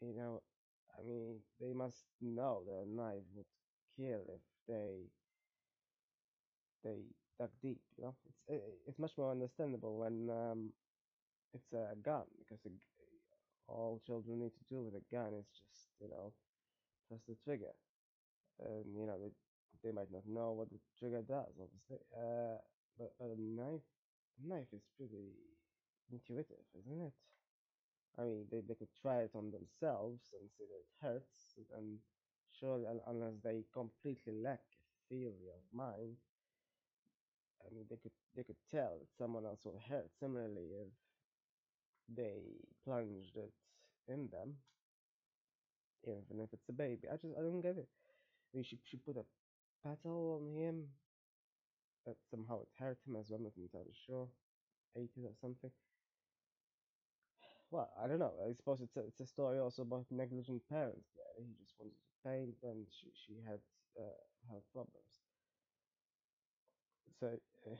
you 0.00 0.14
know 0.14 0.42
I 0.98 1.02
mean 1.02 1.40
they 1.60 1.72
must 1.72 2.06
know 2.20 2.62
that 2.66 2.84
a 2.84 2.88
knife 2.88 3.24
would 3.34 3.46
kill 3.96 4.24
if 4.28 4.40
they 4.66 5.10
they 6.84 7.04
dug 7.38 7.50
deep 7.62 7.80
you 7.98 8.04
know? 8.04 8.14
It's 8.48 8.64
it's 8.86 8.98
much 8.98 9.16
more 9.18 9.30
understandable 9.30 9.98
when 9.98 10.30
um 10.30 10.72
it's 11.54 11.72
a 11.72 11.96
gun 12.02 12.24
because 12.38 12.60
a, 12.66 12.70
all 13.68 14.00
children 14.06 14.40
need 14.40 14.52
to 14.54 14.64
do 14.68 14.82
with 14.82 14.94
a 14.94 15.04
gun 15.14 15.34
is 15.34 15.46
just 15.48 15.90
you 16.00 16.08
know 16.08 16.32
press 17.08 17.22
the 17.28 17.36
trigger. 17.44 17.74
And 18.60 18.96
you 18.96 19.06
know 19.06 19.18
they 19.20 19.32
they 19.84 19.92
might 19.92 20.12
not 20.12 20.26
know 20.26 20.52
what 20.52 20.70
the 20.70 20.80
trigger 20.98 21.22
does 21.22 21.54
obviously 21.60 21.98
uh 22.16 22.58
but, 22.98 23.12
a 23.20 23.36
knife 23.40 23.88
knife 24.44 24.68
is 24.72 24.84
pretty 24.98 25.32
intuitive 26.12 26.64
isn't 26.78 27.00
it? 27.06 27.14
I 28.18 28.22
mean, 28.22 28.46
they, 28.50 28.60
they 28.60 28.74
could 28.74 28.94
try 29.00 29.22
it 29.22 29.32
on 29.34 29.50
themselves 29.50 30.32
and 30.38 30.50
see 30.50 30.64
that 30.66 30.82
it 30.84 30.90
hurts, 31.00 31.58
and 31.76 31.98
surely, 32.52 32.86
unless 33.06 33.34
they 33.42 33.64
completely 33.72 34.32
lack 34.42 34.62
a 34.80 35.08
theory 35.08 35.48
of 35.54 35.62
mind, 35.72 36.16
I 37.66 37.74
mean, 37.74 37.86
they 37.88 37.96
could 37.96 38.12
they 38.36 38.44
could 38.44 38.60
tell 38.70 38.98
that 38.98 39.08
someone 39.18 39.46
else 39.46 39.64
will 39.64 39.78
hurt. 39.88 40.10
Similarly, 40.18 40.68
if 40.82 40.88
they 42.08 42.42
plunged 42.84 43.36
it 43.36 43.54
in 44.06 44.28
them, 44.28 44.58
even 46.06 46.40
if 46.40 46.52
it's 46.52 46.68
a 46.68 46.72
baby, 46.72 47.08
I 47.08 47.16
just 47.16 47.34
I 47.38 47.42
don't 47.42 47.60
get 47.60 47.76
it. 47.78 47.88
I 48.52 48.56
mean, 48.56 48.64
she 48.64 48.78
she 48.84 48.96
put 48.96 49.16
a 49.16 49.24
petal 49.84 50.40
on 50.40 50.54
him, 50.56 50.88
that 52.06 52.16
somehow 52.30 52.60
it 52.60 52.68
hurt 52.78 52.98
him 53.06 53.16
as 53.16 53.30
well. 53.30 53.38
I'm 53.38 53.44
not 53.44 53.56
entirely 53.56 53.94
sure, 54.06 54.28
ate 54.96 55.12
it 55.16 55.24
or 55.24 55.34
something 55.40 55.70
well, 57.70 57.90
I 58.02 58.06
don't 58.06 58.18
know. 58.18 58.32
I 58.46 58.52
suppose 58.52 58.80
it's 58.80 58.96
a, 58.96 59.00
it's 59.00 59.20
a 59.20 59.26
story 59.26 59.58
also 59.58 59.82
about 59.82 60.06
negligent 60.10 60.62
parents. 60.68 61.08
There, 61.16 61.44
he 61.46 61.54
just 61.62 61.74
wanted 61.78 61.94
to 61.94 62.28
paint, 62.28 62.56
and 62.62 62.86
she 62.90 63.08
she 63.26 63.34
had 63.46 63.60
uh, 63.98 64.18
health 64.48 64.64
problems. 64.72 65.19
So 67.20 67.26
uh, 67.66 67.76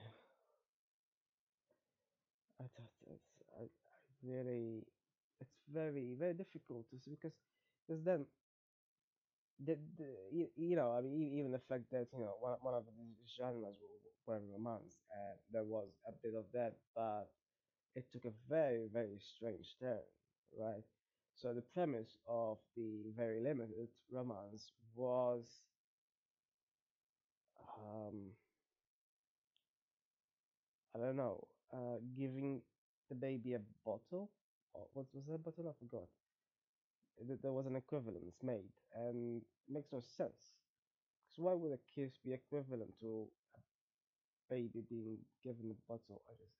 I 2.60 2.64
thought 2.76 2.92
it's 3.10 3.32
I, 3.58 3.62
I 3.64 3.98
really 4.22 4.86
it's 5.40 5.56
very 5.72 6.14
very 6.18 6.34
difficult 6.34 6.88
to 6.90 6.98
see 6.98 7.12
because 7.16 7.34
because 7.86 8.02
then 8.04 8.26
the, 9.64 9.76
the 9.98 10.08
you, 10.32 10.46
you 10.56 10.76
know 10.76 10.92
I 10.96 11.00
mean 11.02 11.32
even 11.38 11.52
the 11.52 11.60
fact 11.68 11.84
that 11.92 12.06
you 12.12 12.20
know 12.20 12.34
one 12.40 12.56
one 12.62 12.74
of 12.74 12.84
the 12.86 12.92
genres 13.36 13.76
were 14.26 14.40
romance 14.52 14.94
and 15.12 15.38
there 15.52 15.64
was 15.64 15.88
a 16.08 16.12
bit 16.22 16.34
of 16.34 16.44
that 16.54 16.76
but 16.94 17.28
it 17.96 18.06
took 18.12 18.24
a 18.26 18.32
very, 18.48 18.88
very 18.92 19.18
strange 19.20 19.76
turn, 19.80 20.00
right? 20.60 20.84
So 21.36 21.54
the 21.54 21.62
premise 21.74 22.16
of 22.28 22.58
the 22.76 23.04
very 23.16 23.40
limited 23.42 23.88
romance 24.12 24.72
was 24.94 25.46
um, 27.78 28.32
I 30.94 30.98
don't 30.98 31.16
know, 31.16 31.46
uh, 31.72 31.98
giving 32.16 32.62
the 33.08 33.14
baby 33.14 33.54
a 33.54 33.60
bottle. 33.84 34.30
What 34.92 35.06
was 35.12 35.24
that 35.26 35.42
bottle? 35.42 35.68
I 35.68 35.72
forgot. 35.78 36.08
There 37.42 37.52
was 37.52 37.66
an 37.66 37.76
equivalence 37.76 38.42
made, 38.42 38.72
and 38.92 39.42
makes 39.68 39.92
no 39.92 40.00
sense. 40.00 40.56
Because 41.30 41.38
why 41.44 41.54
would 41.54 41.72
a 41.72 41.78
kiss 41.94 42.18
be 42.18 42.32
equivalent 42.34 42.98
to 43.00 43.28
a 43.56 43.60
baby 44.54 44.82
being 44.88 45.18
given 45.44 45.70
a 45.70 45.76
bottle? 45.88 46.22
I 46.28 46.34
just 46.34 46.54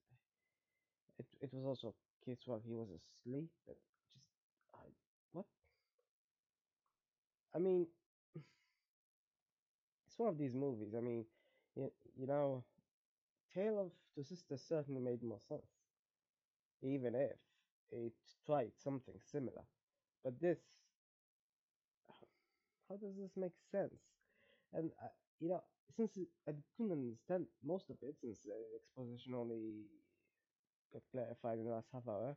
it 1.19 1.27
it 1.41 1.51
was 1.55 1.65
also 1.65 1.89
a 1.95 2.25
kiss 2.25 2.41
while 2.47 2.63
he 2.67 2.73
was 2.75 2.89
asleep. 2.91 3.49
But 3.67 3.77
just 4.13 4.27
I 4.75 4.87
what? 5.33 5.47
I 7.55 7.59
mean, 7.59 7.87
it's 10.07 10.19
one 10.19 10.29
of 10.29 10.39
these 10.39 10.55
movies. 10.55 10.95
I 10.97 11.01
mean, 11.01 11.25
you, 11.77 11.91
you 12.17 12.27
know, 12.27 12.65
Tale 13.55 13.79
of 13.81 13.91
Two 14.15 14.23
Sisters 14.23 14.63
certainly 14.69 15.01
made 15.01 15.23
more 15.23 15.41
sense, 15.41 15.71
even 16.83 17.15
if 17.15 17.37
it 17.91 18.13
tried 18.47 18.73
something 18.77 19.15
similar. 19.21 19.63
But 20.25 20.41
this, 20.41 20.59
how 22.89 22.97
does 22.97 23.17
this 23.17 23.33
make 23.37 23.53
sense? 23.71 24.01
And 24.73 24.91
uh, 25.03 25.09
you 25.41 25.49
know, 25.49 25.63
since 25.97 26.19
I 26.49 26.53
couldn't 26.77 26.93
understand 26.93 27.47
most 27.65 27.91
of 27.91 27.97
it, 28.03 28.17
since 28.21 28.41
the 28.45 28.53
exposition 28.77 29.35
only 29.35 29.87
got 30.93 31.03
clarified 31.13 31.59
in 31.59 31.65
the 31.65 31.71
last 31.73 31.89
half 31.93 32.07
hour, 32.09 32.37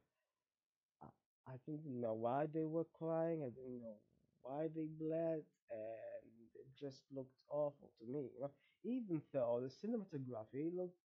I, 1.01 1.07
I 1.47 1.55
didn't 1.67 2.01
know 2.01 2.13
why 2.13 2.47
they 2.51 2.65
were 2.65 2.85
crying. 2.97 3.43
I 3.43 3.49
didn't 3.49 3.81
know 3.81 3.97
why 4.41 4.67
they 4.73 4.87
bled, 4.99 5.43
and 5.71 6.42
just 6.83 7.01
looked 7.15 7.39
awful 7.49 7.91
to 7.99 8.05
me. 8.05 8.29
You 8.35 8.41
know, 8.41 8.51
even 8.83 9.21
though 9.33 9.61
the 9.63 9.69
cinematography 9.71 10.75
looks 10.75 10.99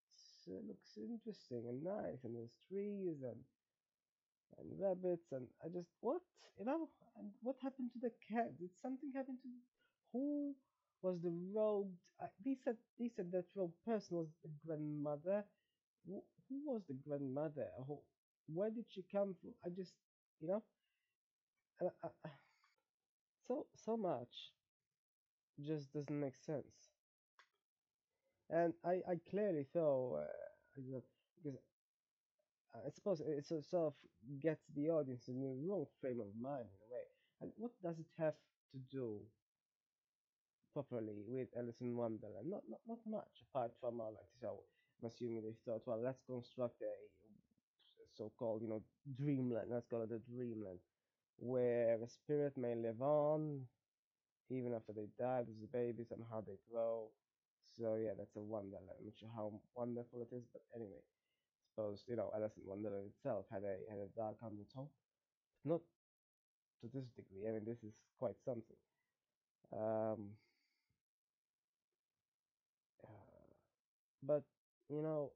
uh, 0.51 0.61
looks 0.69 0.99
interesting 0.99 1.65
and 1.69 1.85
nice, 1.85 2.25
and 2.25 2.35
there's 2.37 2.57
trees 2.69 3.23
and 3.23 3.41
and 4.59 4.69
rabbits, 4.81 5.33
and 5.33 5.47
I 5.65 5.69
just 5.69 5.89
what 6.01 6.21
you 6.59 6.65
know, 6.65 6.89
and 7.17 7.31
what 7.43 7.57
happened 7.63 7.91
to 7.93 7.99
the 8.01 8.13
cat? 8.29 8.59
Did 8.59 8.71
something 8.83 9.13
happen 9.15 9.39
to 9.43 9.49
who 10.13 10.55
was 11.03 11.21
the 11.23 11.33
rogue. 11.55 11.93
Uh, 12.23 12.27
they 12.45 12.57
said 12.65 12.77
they 12.99 13.09
said 13.15 13.31
that 13.33 13.45
rogue 13.55 13.75
person 13.87 14.17
was 14.19 14.29
the 14.43 14.51
grandmother. 14.67 15.45
Who, 16.07 16.23
who 16.49 16.57
was 16.73 16.83
the 16.89 16.95
grandmother? 17.07 17.69
Who, 17.87 18.01
where 18.53 18.71
did 18.71 18.87
she 18.91 19.05
come 19.13 19.37
from? 19.41 19.53
I 19.65 19.71
just, 19.71 19.93
you 20.41 20.49
know, 20.49 20.63
so 23.47 23.67
so 23.75 23.97
much 23.97 24.53
just 25.67 25.93
doesn't 25.93 26.21
make 26.21 26.37
sense. 26.37 26.91
And 28.51 28.75
I 28.85 29.03
I 29.09 29.17
clearly 29.31 29.65
thought 29.73 30.17
uh, 30.21 30.27
because 30.75 31.03
I 32.75 32.91
suppose 32.91 33.21
it 33.21 33.45
sort 33.45 33.65
of 33.75 33.95
gets 34.41 34.65
the 34.75 34.89
audience 34.91 35.29
in 35.29 35.41
the 35.41 35.53
wrong 35.69 35.87
frame 36.01 36.21
of 36.21 36.35
mind 36.41 36.67
in 36.69 36.81
a 36.87 36.93
way. 36.93 37.07
And 37.41 37.53
what 37.57 37.73
does 37.83 37.99
it 37.99 38.09
have 38.19 38.35
to 38.73 38.79
do 38.91 39.21
properly 40.73 41.21
with 41.27 41.49
Alice 41.57 41.81
in 41.81 41.97
Wonderland? 41.97 42.49
Not 42.49 42.63
not 42.69 42.81
not 42.87 42.99
much 43.07 43.45
apart 43.51 43.73
from 43.81 44.01
uh, 44.01 44.05
like 44.05 44.33
so. 44.41 44.63
I'm 45.03 45.09
assuming 45.09 45.43
they 45.43 45.55
thought, 45.65 45.83
well, 45.87 46.01
let's 46.03 46.21
construct 46.27 46.81
a 46.83 46.95
so-called 48.17 48.63
you 48.63 48.69
know 48.69 48.83
dreamland. 49.17 49.69
Let's 49.71 49.87
call 49.87 50.03
it 50.03 50.11
a 50.13 50.19
dreamland 50.19 50.79
where 51.39 52.03
a 52.03 52.09
spirit 52.09 52.57
may 52.57 52.75
live 52.75 53.01
on 53.01 53.63
even 54.51 54.75
after 54.75 54.93
they 54.93 55.09
die. 55.19 55.45
There's 55.45 55.63
a 55.65 55.73
baby, 55.73 56.05
somehow 56.09 56.43
they 56.43 56.59
grow. 56.71 57.09
So 57.79 57.97
yeah, 57.97 58.13
that's 58.19 58.37
a 58.37 58.41
wonderland. 58.41 58.87
I'm 58.99 59.07
not 59.07 59.15
sure 59.19 59.31
how 59.35 59.53
wonderful 59.75 60.23
it 60.23 60.35
is, 60.35 60.45
but 60.53 60.63
anyway 60.75 61.03
suppose 61.75 62.05
you 62.09 62.17
know 62.17 62.31
Alice 62.35 62.53
in 62.59 62.67
Wonderland 62.67 63.07
itself 63.07 63.47
had 63.53 63.63
a 63.65 63.77
had 63.91 63.99
a 64.01 64.09
dark 64.17 64.37
undertone, 64.45 64.89
but 65.65 65.71
not 65.73 65.81
to 66.81 66.89
this 66.93 67.09
degree. 67.17 67.49
I 67.49 67.53
mean, 67.53 67.65
this 67.65 67.83
is 67.83 67.95
quite 68.19 68.37
something. 68.45 68.77
Um, 69.73 70.31
uh, 73.05 73.09
but 74.23 74.45
you 74.89 75.03
know, 75.03 75.33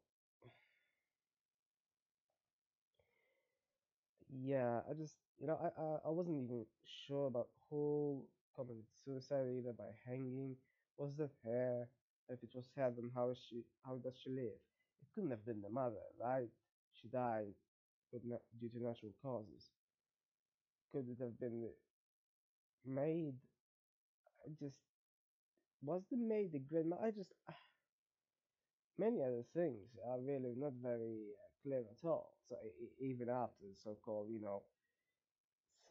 yeah, 4.31 4.81
I 4.89 4.95
just 4.95 5.17
you 5.41 5.47
know 5.47 5.59
I 5.61 5.69
I, 5.81 5.87
I 6.07 6.11
wasn't 6.11 6.43
even 6.43 6.65
sure 7.07 7.27
about 7.27 7.49
who 7.71 8.23
committed 8.57 8.87
suicide 9.05 9.47
either 9.59 9.73
by 9.73 9.91
hanging. 10.07 10.57
Was 10.97 11.17
that 11.17 11.31
her? 11.45 11.89
If 12.29 12.43
it 12.43 12.51
was 12.55 12.69
her, 12.77 12.91
then 12.91 13.11
how 13.15 13.31
is 13.31 13.39
she? 13.49 13.65
How 13.85 13.97
does 13.97 14.17
she 14.23 14.31
live? 14.31 14.59
It 15.03 15.09
couldn't 15.15 15.31
have 15.31 15.45
been 15.45 15.63
the 15.63 15.71
mother, 15.71 16.05
right? 16.21 16.49
She 16.93 17.09
died, 17.09 17.55
but 18.13 18.25
not 18.25 18.41
due 18.61 18.69
to 18.71 18.83
natural 18.83 19.13
causes. 19.23 19.71
Could 20.93 21.09
it 21.09 21.19
have 21.21 21.39
been 21.41 21.63
the 21.63 21.73
maid? 22.87 23.35
I 24.45 24.51
just 24.59 24.79
was 25.83 26.03
the 26.11 26.17
maid 26.17 26.53
the 26.53 26.59
grandma? 26.61 26.97
I 27.03 27.11
just 27.11 27.33
many 28.99 29.23
other 29.23 29.45
things 29.55 29.89
are 30.07 30.21
really 30.21 30.55
not 30.57 30.73
very 30.83 31.33
uh, 31.37 31.49
clear 31.63 31.81
at 31.81 32.05
all. 32.05 32.33
So 32.49 32.57
even 33.01 33.29
after 33.29 33.65
the 33.67 33.77
so-called, 33.77 34.29
you 34.31 34.41
know, 34.41 34.63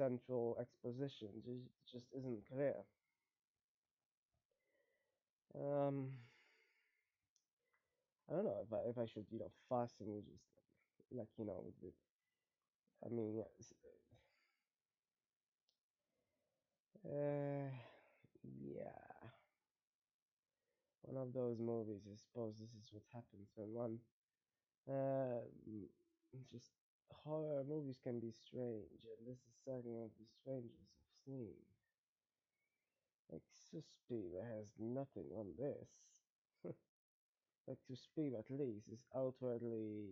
central 0.01 0.57
exposition, 0.59 1.29
just 1.45 1.67
just 1.91 2.07
isn't 2.17 2.47
clear. 2.47 2.75
Um, 5.55 6.11
I 8.29 8.33
don't 8.33 8.45
know 8.45 8.61
if 8.65 8.73
I 8.73 8.77
if 8.89 8.97
I 8.97 9.05
should, 9.05 9.25
you 9.31 9.39
know, 9.39 9.51
fasten 9.69 10.07
with 10.13 10.25
just 10.27 10.43
like, 11.11 11.27
you 11.37 11.45
know, 11.45 11.63
with, 11.81 11.93
I 13.05 13.09
mean, 13.09 13.35
yeah, 13.35 13.45
uh, 17.05 17.69
yeah, 18.43 19.29
one 21.01 21.17
of 21.21 21.33
those 21.33 21.59
movies. 21.59 22.07
I 22.11 22.15
suppose 22.15 22.55
this 22.59 22.73
is 22.73 22.89
what 22.91 23.03
happens 23.13 23.49
when 23.55 23.73
one 23.73 23.99
Uh, 24.89 25.41
just 26.51 26.71
horror 27.23 27.63
movies 27.63 27.99
can 28.03 28.19
be 28.19 28.31
strange, 28.31 29.03
and 29.05 29.27
this 29.27 29.37
is 29.39 29.55
certainly 29.65 29.91
one 29.95 30.05
of 30.05 30.17
the 30.19 30.25
strangest 30.41 30.89
I've 30.99 31.25
seen. 31.25 31.55
Like 33.31 33.41
Suspiria 33.71 34.43
has 34.43 34.67
nothing 34.77 35.31
on 35.35 35.55
this. 35.57 35.89
like 37.67 37.79
Suspiria 37.87 38.39
at 38.39 38.49
least 38.51 38.89
is 38.89 39.03
outwardly 39.15 40.11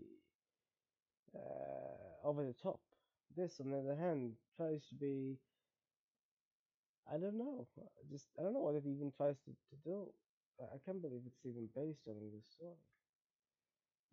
uh, 1.36 2.28
over 2.28 2.44
the 2.46 2.54
top. 2.54 2.80
This, 3.36 3.60
on 3.60 3.72
the 3.72 3.78
other 3.80 3.96
hand, 3.96 4.34
tries 4.58 4.86
to 4.90 4.96
be. 4.96 5.38
I 7.12 7.18
don't 7.18 7.38
know. 7.38 7.68
Just 8.10 8.28
I 8.40 8.44
don't 8.44 8.54
know 8.54 8.62
what 8.62 8.76
it 8.76 8.86
even 8.86 9.12
tries 9.12 9.36
to, 9.44 9.52
to 9.52 9.76
do. 9.84 10.08
I 10.62 10.76
I 10.76 10.78
can't 10.86 11.02
believe 11.02 11.24
it's 11.26 11.46
even 11.46 11.68
based 11.76 12.08
on 12.08 12.16
this 12.32 12.46
story. 12.56 12.78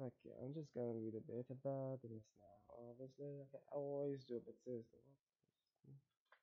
Okay, 0.01 0.33
I'm 0.43 0.55
just 0.55 0.73
gonna 0.73 0.95
read 0.95 1.15
a 1.17 1.21
bit 1.21 1.47
about 1.51 2.01
this 2.03 2.25
now. 2.41 2.56
Obviously, 2.79 3.41
I 3.55 3.59
always 3.73 4.25
do, 4.25 4.41
but 4.45 4.55
seriously, 4.65 5.01
what 5.05 5.26